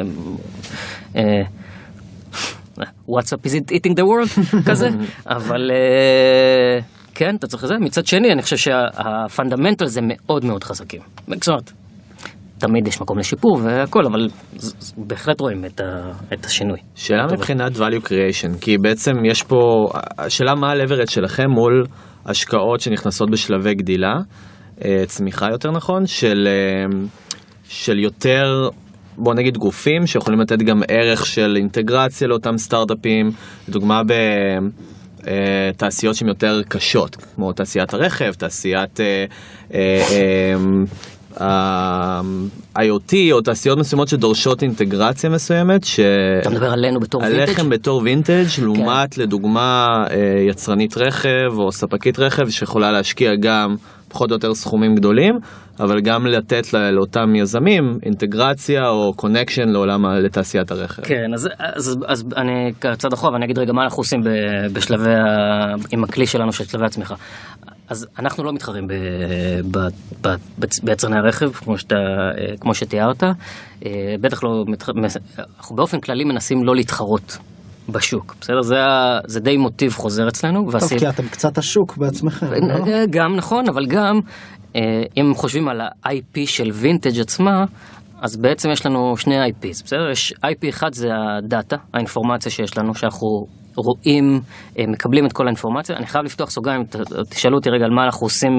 [3.09, 4.41] וואטסאפ is it eating the world
[4.71, 4.89] כזה,
[5.27, 6.79] אבל אה,
[7.15, 7.75] כן, אתה צריך את זה.
[7.81, 11.01] מצד שני, אני חושב שהפונדמנטל זה מאוד מאוד חזקים.
[11.29, 11.73] זאת אומרת,
[12.59, 14.29] תמיד יש מקום לשיפור והכל, אבל
[14.97, 16.79] בהחלט רואים את, ה, את השינוי.
[16.95, 17.39] שאלה טוב.
[17.39, 19.57] מבחינת value creation, כי בעצם יש פה,
[20.19, 21.85] השאלה מה ה-leverage שלכם מול
[22.27, 24.15] השקעות שנכנסות בשלבי גדילה,
[24.85, 26.99] אה, צמיחה יותר נכון, של, אה,
[27.69, 28.69] של יותר,
[29.19, 33.31] בוא נגיד גופים שיכולים לתת גם ערך של אינטגרציה לאותם סטארט-אפים,
[33.69, 34.13] לדוגמה ב...
[35.27, 39.25] אה, תעשיות שהן יותר קשות, כמו תעשיית הרכב, תעשיית אה,
[39.75, 40.03] אה,
[41.41, 46.01] אה, ה-IoT או תעשיות מסוימות שדורשות אינטגרציה מסוימת, ש...
[46.41, 47.39] אתה מדבר עלינו בתור וינטג'?
[47.39, 50.05] עליכם בתור וינטג', לעומת לדוגמה
[50.49, 53.77] יצרנית רכב או ספקית רכב שיכולה להשקיע גם
[54.17, 55.39] פחות או יותר סכומים גדולים,
[55.81, 61.03] אבל גם לתת לה- לאותם יזמים אינטגרציה או connection לעולם, לתעשיית הרכב.
[61.03, 64.21] כן, אז, אז, אז אני קצת אחורה ואני אגיד רגע מה אנחנו עושים
[64.73, 65.25] בשלבי, ה,
[65.93, 67.15] עם הכלי שלנו של שלבי הצמיחה.
[67.89, 68.93] אז אנחנו לא מתחרים ב,
[69.71, 69.79] ב,
[70.21, 73.23] ב, ב, ביצרני הרכב, כמו, שאתה, אה, כמו שתיארת.
[73.23, 73.31] אה,
[74.21, 74.65] בטח לא,
[75.59, 77.39] אנחנו באופן כללי מנסים לא להתחרות
[77.89, 78.63] בשוק, בסדר?
[78.63, 78.77] זה,
[79.27, 80.65] זה די מוטיב חוזר אצלנו.
[80.65, 82.75] טוב, והסיב- כי אתם קצת השוק בעצמכם, לא?
[82.87, 84.21] אה, גם נכון, אבל גם
[84.77, 84.81] אה,
[85.17, 87.65] אם חושבים על ה-IP של וינטג' עצמה,
[88.21, 90.11] אז בעצם יש לנו שני IPs, בסדר?
[90.11, 94.41] יש IP אחד זה הדאטה, האינפורמציה שיש לנו, שאנחנו רואים,
[94.79, 95.97] אה, מקבלים את כל האינפורמציה.
[95.97, 96.85] אני חייב לפתוח סוגריים,
[97.31, 98.53] תשאלו אותי רגע על מה אנחנו עושים,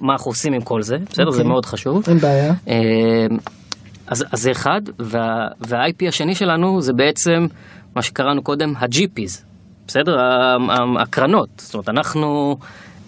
[0.00, 1.30] מה אנחנו עושים עם כל זה, בסדר?
[1.30, 1.48] זה אוקיי.
[1.48, 2.02] מאוד חשוב.
[2.08, 2.52] אין בעיה.
[4.06, 5.20] אז, אז זה אחד, וה,
[5.68, 7.46] וה-IP השני שלנו זה בעצם
[7.98, 9.44] מה שקראנו קודם ה-GPs,
[9.86, 10.16] בסדר?
[11.00, 11.48] הקרנות.
[11.56, 12.56] זאת אומרת, אנחנו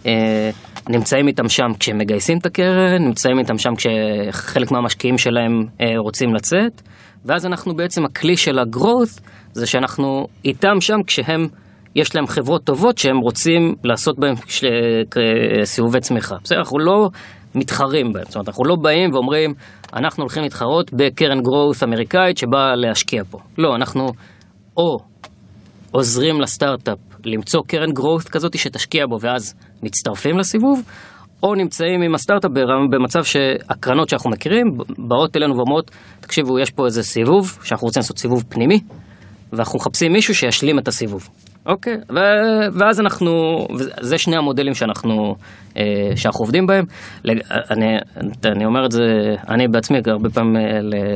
[0.07, 0.51] אה,
[0.89, 6.35] נמצאים איתם שם כשהם מגייסים את הקרן, נמצאים איתם שם כשחלק מהמשקיעים שלהם אה, רוצים
[6.35, 6.83] לצאת,
[7.25, 9.21] ואז אנחנו בעצם, הכלי של ה-growth
[9.53, 11.47] זה שאנחנו איתם שם כשהם...
[11.95, 14.65] יש להם חברות טובות שהם רוצים לעשות בהן ש-
[15.65, 16.37] סיבובי צמיחה.
[16.45, 17.09] בסדר, אנחנו לא
[17.55, 18.25] מתחרים בהם.
[18.25, 19.55] זאת אומרת, אנחנו לא באים ואומרים,
[19.97, 23.39] אנחנו הולכים להתחרות בקרן growth אמריקאית שבאה להשקיע פה.
[23.59, 24.07] לא, אנחנו
[24.77, 24.99] או
[25.91, 30.83] עוזרים לסטארט-אפ למצוא קרן growth כזאת שתשקיע בו ואז מצטרפים לסיבוב,
[31.43, 32.51] או נמצאים עם הסטארט-אפ
[32.91, 34.67] במצב שהקרנות שאנחנו מכירים
[34.99, 35.91] באות אלינו ואומרות,
[36.21, 38.81] תקשיבו, יש פה איזה סיבוב, שאנחנו רוצים לעשות סיבוב פנימי,
[39.53, 41.29] ואנחנו מחפשים מישהו שישלים את הסיבוב.
[41.67, 43.31] אוקיי, ו- ואז אנחנו,
[44.01, 45.35] זה שני המודלים שאנחנו,
[45.77, 45.83] אה,
[46.17, 46.85] שאנחנו עובדים בהם.
[47.25, 47.41] לג-
[47.71, 47.87] אני,
[48.45, 49.03] אני אומר את זה,
[49.49, 50.63] אני בעצמי הרבה פעמים אה,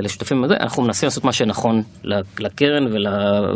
[0.03, 1.83] לשותפים בזה, אנחנו מנסים לעשות מה שנכון
[2.41, 3.07] לקרן ול,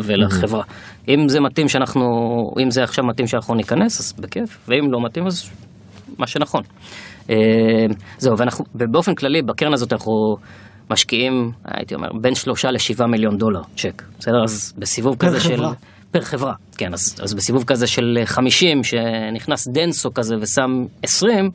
[0.05, 0.63] ולחברה.
[1.09, 2.05] אם זה מתאים שאנחנו,
[2.63, 5.51] אם זה עכשיו מתאים שאנחנו ניכנס, אז בכיף, ואם לא מתאים אז
[6.19, 6.63] מה שנכון.
[7.31, 7.37] אה,
[8.19, 10.13] זהו, ואנחנו, ובאופן כללי בקרן הזאת אנחנו
[10.91, 11.33] משקיעים,
[11.65, 14.43] הייתי אומר, בין שלושה לשבעה מיליון דולר צ'ק, בסדר?
[14.45, 15.63] אז בסיבוב כזה של...
[16.11, 21.51] per חברה, כן, אז, אז בסיבוב כזה של 50, שנכנס Denso כזה ושם 20,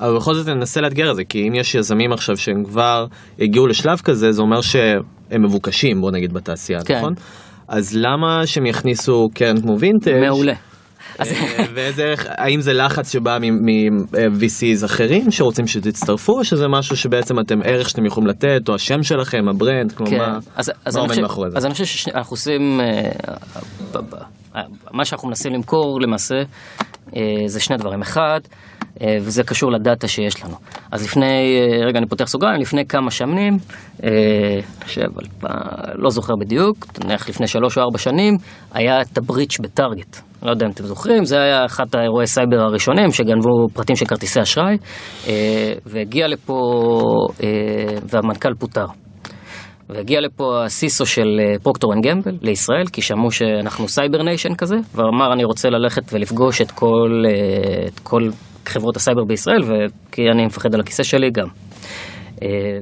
[0.00, 3.06] אבל בכל זאת ננסה לאתגר את זה, כי אם יש יזמים עכשיו שהם כבר
[3.38, 6.98] הגיעו לשלב כזה, זה אומר שהם מבוקשים, בוא נגיד, בתעשייה, כן.
[6.98, 7.14] נכון?
[7.68, 10.20] אז למה שהם יכניסו קרן כמו וינטג'?
[10.20, 10.54] מעולה.
[11.20, 17.40] אה, ואיזה ערך, האם זה לחץ שבא מ-VCs אחרים שרוצים שתצטרפו, או שזה משהו שבעצם
[17.40, 20.38] אתם ערך שאתם יכולים לתת, או השם שלכם, ה brand, כמו כן, מה,
[20.96, 21.56] עומד מאחורי זה?
[21.56, 23.10] אז אני חושב שאנחנו עושים, אה,
[24.56, 24.62] אה,
[24.92, 26.42] מה שאנחנו מנסים למכור למעשה
[27.16, 28.00] אה, זה שני דברים.
[28.00, 28.40] אחד,
[29.02, 30.56] אה, וזה קשור לדאטה שיש לנו.
[30.92, 33.56] אז לפני, אה, רגע אני פותח סוגריים, לפני כמה שנים,
[34.04, 34.10] אה,
[34.84, 35.06] חושב,
[35.94, 38.36] לא זוכר בדיוק, נניח לפני שלוש או ארבע שנים,
[38.72, 40.20] היה את הבריץ' בטארגט.
[40.42, 44.42] לא יודע אם אתם זוכרים, זה היה אחד האירועי סייבר הראשונים שגנבו פרטים של כרטיסי
[44.42, 44.76] אשראי,
[45.28, 46.54] אה, והגיע לפה,
[47.42, 47.48] אה,
[48.08, 48.86] והמנכ"ל פוטר.
[49.88, 54.76] והגיע לפה ה CISO של אה, Procter & Gamble לישראל, כי שמעו שאנחנו cyber nation כזה,
[54.94, 57.24] ואמר אני רוצה ללכת ולפגוש את כל,
[57.86, 58.28] את כל
[58.66, 59.62] חברות הסייבר בישראל,
[60.12, 61.48] כי אני מפחד על הכיסא שלי גם.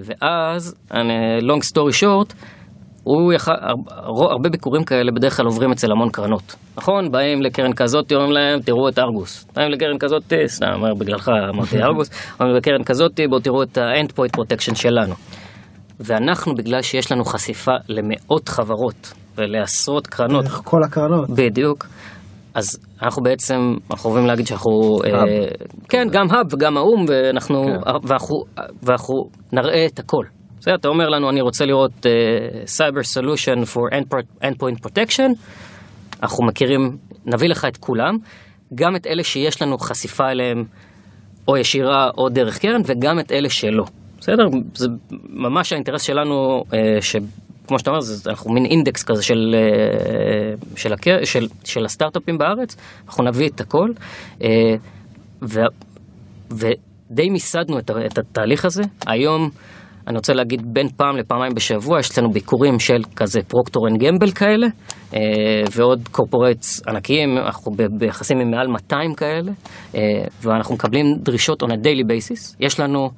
[0.05, 0.75] ואז,
[1.41, 2.35] long story short,
[3.05, 7.11] הוא יכל, הר- הרבה ביקורים כאלה בדרך כלל עוברים אצל המון קרנות, נכון?
[7.11, 9.47] באים לקרן כזאת, אומרים להם, תראו את Argus.
[9.57, 12.11] באים לקרן כזאת, סתם, אומר, בגללך אמרתי Argus,
[12.41, 15.15] אומרים לקרן כזאת, בואו תראו את ה-end point protection שלנו.
[16.01, 21.31] ואנחנו, בגלל שיש לנו חשיפה למאות חברות ולעשרות קרנות, דרך כל הקרנות.
[21.31, 21.87] בדיוק,
[22.55, 22.65] אז
[23.03, 24.71] אנחנו בעצם, אנחנו אוהבים להגיד שאנחנו,
[25.05, 25.11] אה,
[25.89, 27.63] כן, גם האב וגם האו"ם, ואנחנו,
[28.05, 28.37] ואנחנו,
[28.83, 29.15] ואנחנו
[29.53, 30.25] נראה את הכל.
[30.75, 32.11] אתה אומר לנו, אני רוצה לראות אה,
[32.65, 35.31] Cyber Solution for End- Endpoint Protection,
[36.23, 36.97] אנחנו מכירים,
[37.27, 38.17] נביא לך את כולם,
[38.75, 40.65] גם את אלה שיש לנו חשיפה אליהם,
[41.49, 43.85] או ישירה או דרך קרן, וגם את אלה שלא.
[44.21, 44.45] בסדר?
[44.75, 44.89] זה
[45.29, 50.93] ממש האינטרס שלנו, אה, שכמו שאתה אומר, זה, אנחנו מין אינדקס כזה של, אה, של,
[50.93, 53.89] הקר, של, של הסטארט-אפים בארץ, אנחנו נביא את הכל.
[55.43, 55.61] ו,
[56.51, 58.83] ודי מיסדנו את, את התהליך הזה.
[59.07, 59.51] היום,
[60.09, 64.67] אני רוצה להגיד, בין פעם לפעמיים בשבוע, יש אצלנו ביקורים של כזה Procter & Gamble כאלה,
[65.15, 65.21] אה,
[65.73, 69.53] ועוד קורפורטס ענקיים, אנחנו ביחסים עם מעל 200 כאלה,
[69.95, 70.01] אה,
[70.43, 72.57] ואנחנו מקבלים דרישות on a daily basis.
[72.61, 73.09] יש לנו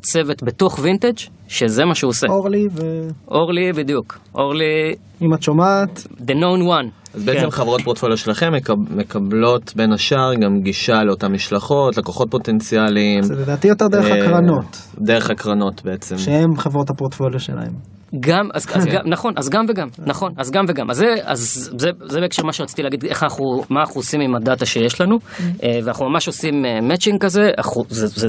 [0.00, 1.18] צוות בתוך וינטג',
[1.48, 2.26] שזה מה שהוא עושה.
[2.30, 4.18] אורלי, ואם אורלי, בדיוק.
[4.34, 4.94] אורלי,
[5.34, 7.14] את שומעת, the known one.
[7.14, 7.50] אז בעצם כן.
[7.50, 13.22] חברות פורטפוליו שלכם מקב- מקבלות בין השאר גם גישה לאותן משלחות, לקוחות פוטנציאליים.
[13.22, 16.18] זה לדעתי יותר דרך אה, הקרנות, דרך הקרנות בעצם.
[16.18, 17.72] שהם חברות הפורטפוליו שלהם.
[18.20, 20.90] גם, אז, אז גם, נכון, אז גם וגם, נכון, אז גם וגם.
[20.90, 24.34] אז זה, אז זה, זה בהקשר מה שרציתי להגיד, איך אנחנו, מה אנחנו עושים עם
[24.34, 25.16] הדאטה שיש לנו,
[25.62, 26.54] אה, ואנחנו ממש עושים
[26.88, 28.28] מאצ'ינג כזה, אנחנו, זה, זה,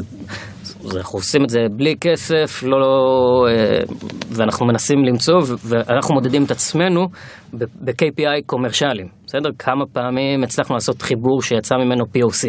[0.80, 3.80] זה, אנחנו עושים את זה בלי כסף, לא, לא, אה,
[4.32, 7.06] ואנחנו מנסים למצוא, ואנחנו מודדים את עצמנו
[7.54, 9.50] ב-KPI קומרשיאליים, בסדר?
[9.60, 12.48] כמה פעמים הצלחנו לעשות חיבור שיצא ממנו POC,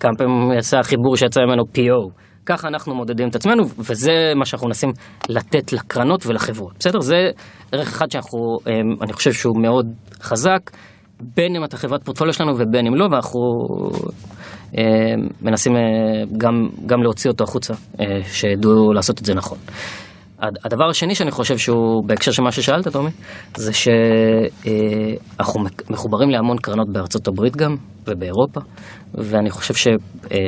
[0.00, 2.10] כמה פעמים יצא חיבור שיצא ממנו PO.
[2.46, 4.90] ככה אנחנו מודדים את עצמנו, וזה מה שאנחנו מנסים
[5.28, 6.72] לתת לקרנות ולחברות.
[6.78, 7.00] בסדר?
[7.00, 7.30] זה
[7.72, 8.72] ערך אחד שאנחנו, אמ,
[9.02, 9.86] אני חושב שהוא מאוד
[10.22, 10.70] חזק,
[11.20, 13.40] בין אם אתה חברת פורטפוליו שלנו ובין אם לא, ואנחנו
[15.42, 15.80] מנסים אה,
[16.38, 16.52] גם,
[16.86, 19.58] גם להוציא אותו החוצה, אה, שידעו לעשות את זה נכון.
[20.38, 23.10] הד- הדבר השני שאני חושב שהוא, בהקשר של מה ששאלת, טומי,
[23.56, 25.60] זה שאנחנו
[25.90, 28.60] מחוברים להמון קרנות בארצות הברית גם, ובאירופה,
[29.14, 29.86] ואני חושב ש...
[30.32, 30.38] אה,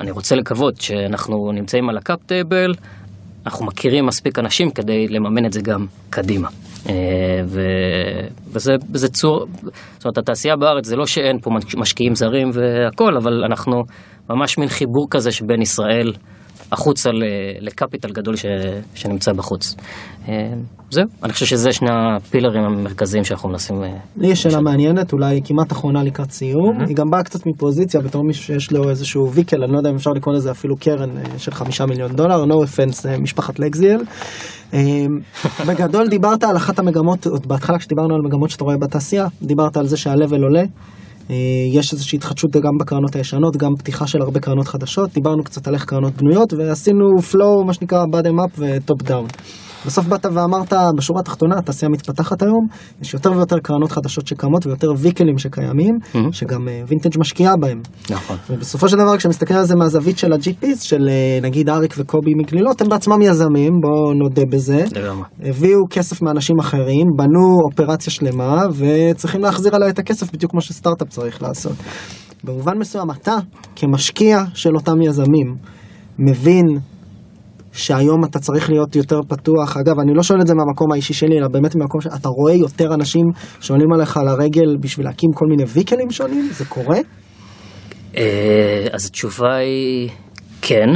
[0.00, 2.72] אני רוצה לקוות שאנחנו נמצאים על ה cap table,
[3.46, 6.48] אנחנו מכירים מספיק אנשים כדי לממן את זה גם קדימה.
[6.88, 6.94] אה,
[7.46, 7.60] ו...
[8.52, 9.46] וזה, צור,
[9.94, 13.82] זאת אומרת התעשייה בארץ זה לא שאין פה משקיעים זרים והכל, אבל אנחנו
[14.30, 16.12] ממש מין חיבור כזה שבין ישראל
[16.72, 17.10] החוצה
[17.60, 18.44] ל capital גדול ש...
[18.94, 19.76] שנמצא בחוץ.
[20.28, 20.34] אה,
[20.90, 23.82] זהו, אני חושב שזה שני הפילרים המרכזיים שאנחנו מנסים...
[23.82, 26.80] אה, לי יש שאלה מעניינת, אולי כמעט אחרונה לקראת סיום.
[26.88, 29.94] היא גם באה קצת מפוזיציה בתור מישהו שיש לו איזשהו vehicle, אני לא יודע אם
[29.94, 34.00] אפשר לקרוא לזה אפילו קרן של חמישה מיליון דולר, no offense, משפחת לגזיאל.
[34.74, 35.06] אה,
[35.66, 39.86] בגדול דיברת על אחת המגמות, עוד בהתחלה כשדיברנו על מגמות שאתה רואה בתעשייה, דיברת על
[39.86, 40.62] זה שה level עולה.
[41.30, 41.36] אה,
[41.72, 45.74] יש איזושהי התחדשות גם בקרנות הישנות, גם פתיחה של הרבה קרנות חדשות, דיברנו קצת על
[45.74, 49.26] איך קרנות בנויות ועשינו flow, מה שנקרא bottom up ו top down.
[49.86, 52.66] בסוף באת ואמרת, בשורה התחתונה, התעשייה מתפתחת היום,
[53.02, 55.94] יש יותר ויותר קרנות חדשות שקמות ויותר ויקלים שקיימים,
[56.32, 57.80] שגם אה, וינטג' משקיעה בהם.
[58.10, 58.36] נכון.
[58.50, 62.80] ובסופו של דבר, כשמסתכל על זה מהזווית של ה-GPs, של אה, נגיד אריק וקובי מגלילות,
[62.80, 64.84] הם בעצמם יזמים, בואו נודה בזה.
[64.96, 65.24] לגמרי.
[65.42, 71.08] הביאו כסף מאנשים אחרים, בנו אופרציה שלמה, וצריכים להחזיר עליה את הכסף בדיוק כמו שסטארט-אפ
[71.08, 71.72] צריך לעשות.
[72.44, 73.36] במובן מסוים, אתה,
[73.76, 75.54] כמשקיע של אותם יזמים,
[76.18, 76.66] מבין
[77.74, 79.76] שהיום אתה צריך להיות יותר פתוח.
[79.76, 82.94] אגב, אני לא שואל את זה מהמקום האישי שלי, אלא באמת מהמקום שאתה רואה יותר
[82.94, 83.24] אנשים
[83.60, 86.48] שעולים עליך לרגל בשביל להקים כל מיני ויקלים שונים?
[86.52, 86.98] זה קורה?
[88.16, 90.10] אה, אז התשובה היא
[90.62, 90.88] כן.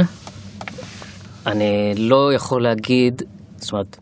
[1.47, 3.21] אני לא יכול להגיד,
[3.57, 3.97] זאת אומרת,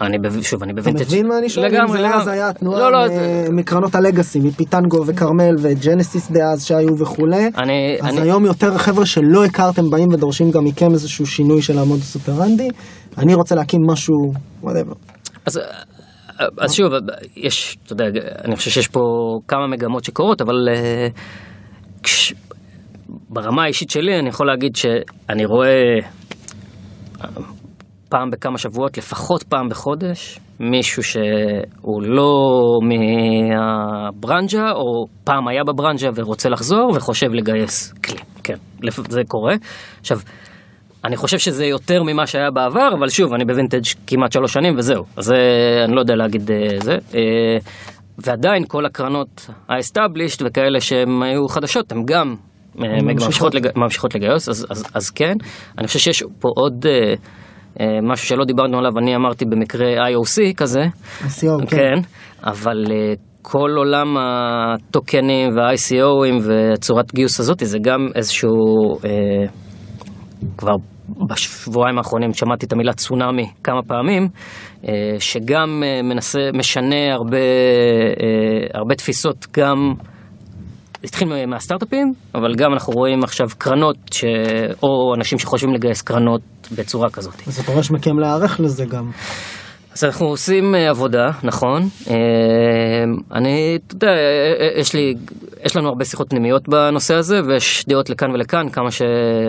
[0.00, 1.66] אני, בב- שוב, אני אתה בווינטג' מבין מה אני שואל?
[1.66, 2.20] לגמרי, זה לגמרי.
[2.22, 7.50] אז היה התנועה לא, לא, מ- זה- מקרנות הלגאסי, מפיטנגו וכרמל וג'נסיס דאז שהיו וכולי.
[7.58, 11.78] אני, אז אני, היום יותר חבר'ה שלא הכרתם באים ודורשים גם מכם איזשהו שינוי של
[11.78, 12.68] המודוס אופרנדי.
[13.18, 14.14] אני רוצה להקים משהו,
[14.62, 14.94] whatever.
[15.46, 15.60] אז,
[16.58, 16.92] אז שוב,
[17.36, 18.04] יש, אתה יודע,
[18.44, 19.00] אני חושב שיש פה
[19.48, 21.08] כמה מגמות שקורות, אבל אה,
[22.02, 22.34] כש,
[23.30, 25.68] ברמה האישית שלי אני יכול להגיד שאני רואה
[27.24, 27.28] אה,
[28.14, 32.32] פעם בכמה שבועות, לפחות פעם בחודש, מישהו שהוא לא
[32.82, 38.18] מהברנז'ה, או פעם היה בברנז'ה ורוצה לחזור וחושב לגייס כלי.
[38.44, 38.54] כן,
[39.08, 39.54] זה קורה.
[40.00, 40.18] עכשיו,
[41.04, 45.04] אני חושב שזה יותר ממה שהיה בעבר, אבל שוב, אני בווינטג' כמעט שלוש שנים וזהו.
[45.16, 45.36] אז זה,
[45.84, 46.92] אני לא יודע להגיד אה, זה.
[46.92, 47.58] אה,
[48.18, 52.34] ועדיין כל הקרנות ה-established וכאלה שהן היו חדשות, הן גם
[52.82, 53.26] אה, ממשיכות.
[53.26, 53.68] ממשיכות, לג...
[53.76, 55.34] ממשיכות לגייס, אז, אז, אז כן.
[55.78, 57.14] אני חושב שיש פה עוד אה, אה,
[58.02, 60.82] משהו שלא דיברנו עליו, אני אמרתי במקרה IOC כזה.
[61.20, 61.76] ICO, כן.
[61.76, 62.00] כן,
[62.44, 63.12] אבל אה,
[63.42, 68.50] כל עולם הטוקנים וה-ICOים וצורת גיוס הזאת זה גם איזשהו,
[69.04, 69.46] אה,
[70.58, 70.74] כבר
[71.30, 74.28] בשבועיים האחרונים שמעתי את המילה צונאמי כמה פעמים,
[74.88, 79.94] אה, שגם אה, מנסה, משנה הרבה, אה, הרבה תפיסות גם.
[81.04, 84.24] התחיל מהסטארט-אפים, אבל גם אנחנו רואים עכשיו קרנות, ש...
[84.82, 86.40] או אנשים שחושבים לגייס קרנות
[86.72, 87.34] בצורה כזאת.
[87.46, 89.10] אז זה דורש מכם להיערך לזה גם.
[89.94, 91.82] אז אנחנו עושים אה, עבודה, נכון.
[92.10, 92.14] אה,
[93.32, 95.14] אני, אתה יודע, אה, יש לי,
[95.64, 99.02] יש לנו הרבה שיחות פנימיות בנושא הזה, ויש דעות לכאן ולכאן, כמה, ש...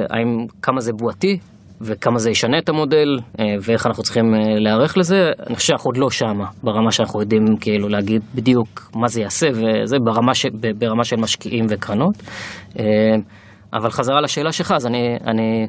[0.09, 1.39] האם, כמה זה בועתי,
[1.81, 3.19] וכמה זה ישנה את המודל,
[3.61, 5.31] ואיך אנחנו צריכים להיערך לזה.
[5.47, 9.47] אני חושב שאנחנו עוד לא שמה, ברמה שאנחנו יודעים כאילו להגיד בדיוק מה זה יעשה,
[9.53, 10.45] וזה ברמה, ש...
[10.77, 12.15] ברמה של משקיעים וקרנות.
[13.73, 15.17] אבל חזרה לשאלה שלך, אז אני...
[15.27, 15.67] אני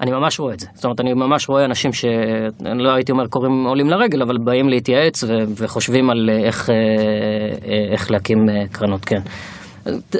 [0.00, 0.66] אני ממש רואה את זה.
[0.74, 4.68] זאת אומרת, אני ממש רואה אנשים שאני לא הייתי אומר קוראים עולים לרגל, אבל באים
[4.68, 8.38] להתייעץ ו- וחושבים על אה, איך, אה, אה, איך להקים
[8.72, 9.20] קרנות, כן.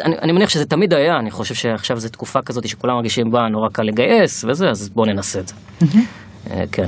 [0.04, 3.48] אני, אני מניח שזה תמיד היה, אני חושב שעכשיו זו תקופה כזאת שכולם מרגישים בה
[3.50, 5.54] נורא קל לגייס וזה, אז בואו ננסה את זה.
[6.50, 6.86] אה, כן.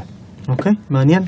[0.49, 1.23] אוקיי, מעניין.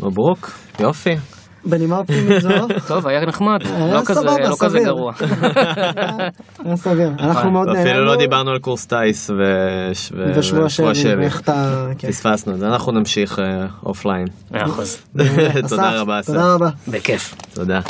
[0.00, 0.50] מברוק,
[0.80, 1.31] יופי.
[1.64, 2.48] בנימה אופטימית זו,
[2.88, 3.60] טוב, היה נחמד,
[3.92, 4.00] לא
[4.58, 4.84] כזה, לא.
[4.84, 5.12] גרוע.
[6.64, 7.10] היה סביר.
[7.18, 7.90] אנחנו מאוד נהנינו.
[7.90, 9.30] אפילו לא דיברנו על קורס טיס
[10.36, 11.14] ושבוע שבי.
[11.18, 11.86] ואיך אתה...
[11.98, 12.08] כן.
[12.08, 13.38] פספסנו אנחנו נמשיך
[13.86, 14.26] offline.
[14.50, 14.98] מאה אחוז,
[15.68, 16.26] תודה רבה, אסף.
[16.26, 16.68] תודה רבה.
[16.88, 17.34] בכיף.
[17.54, 17.80] תודה.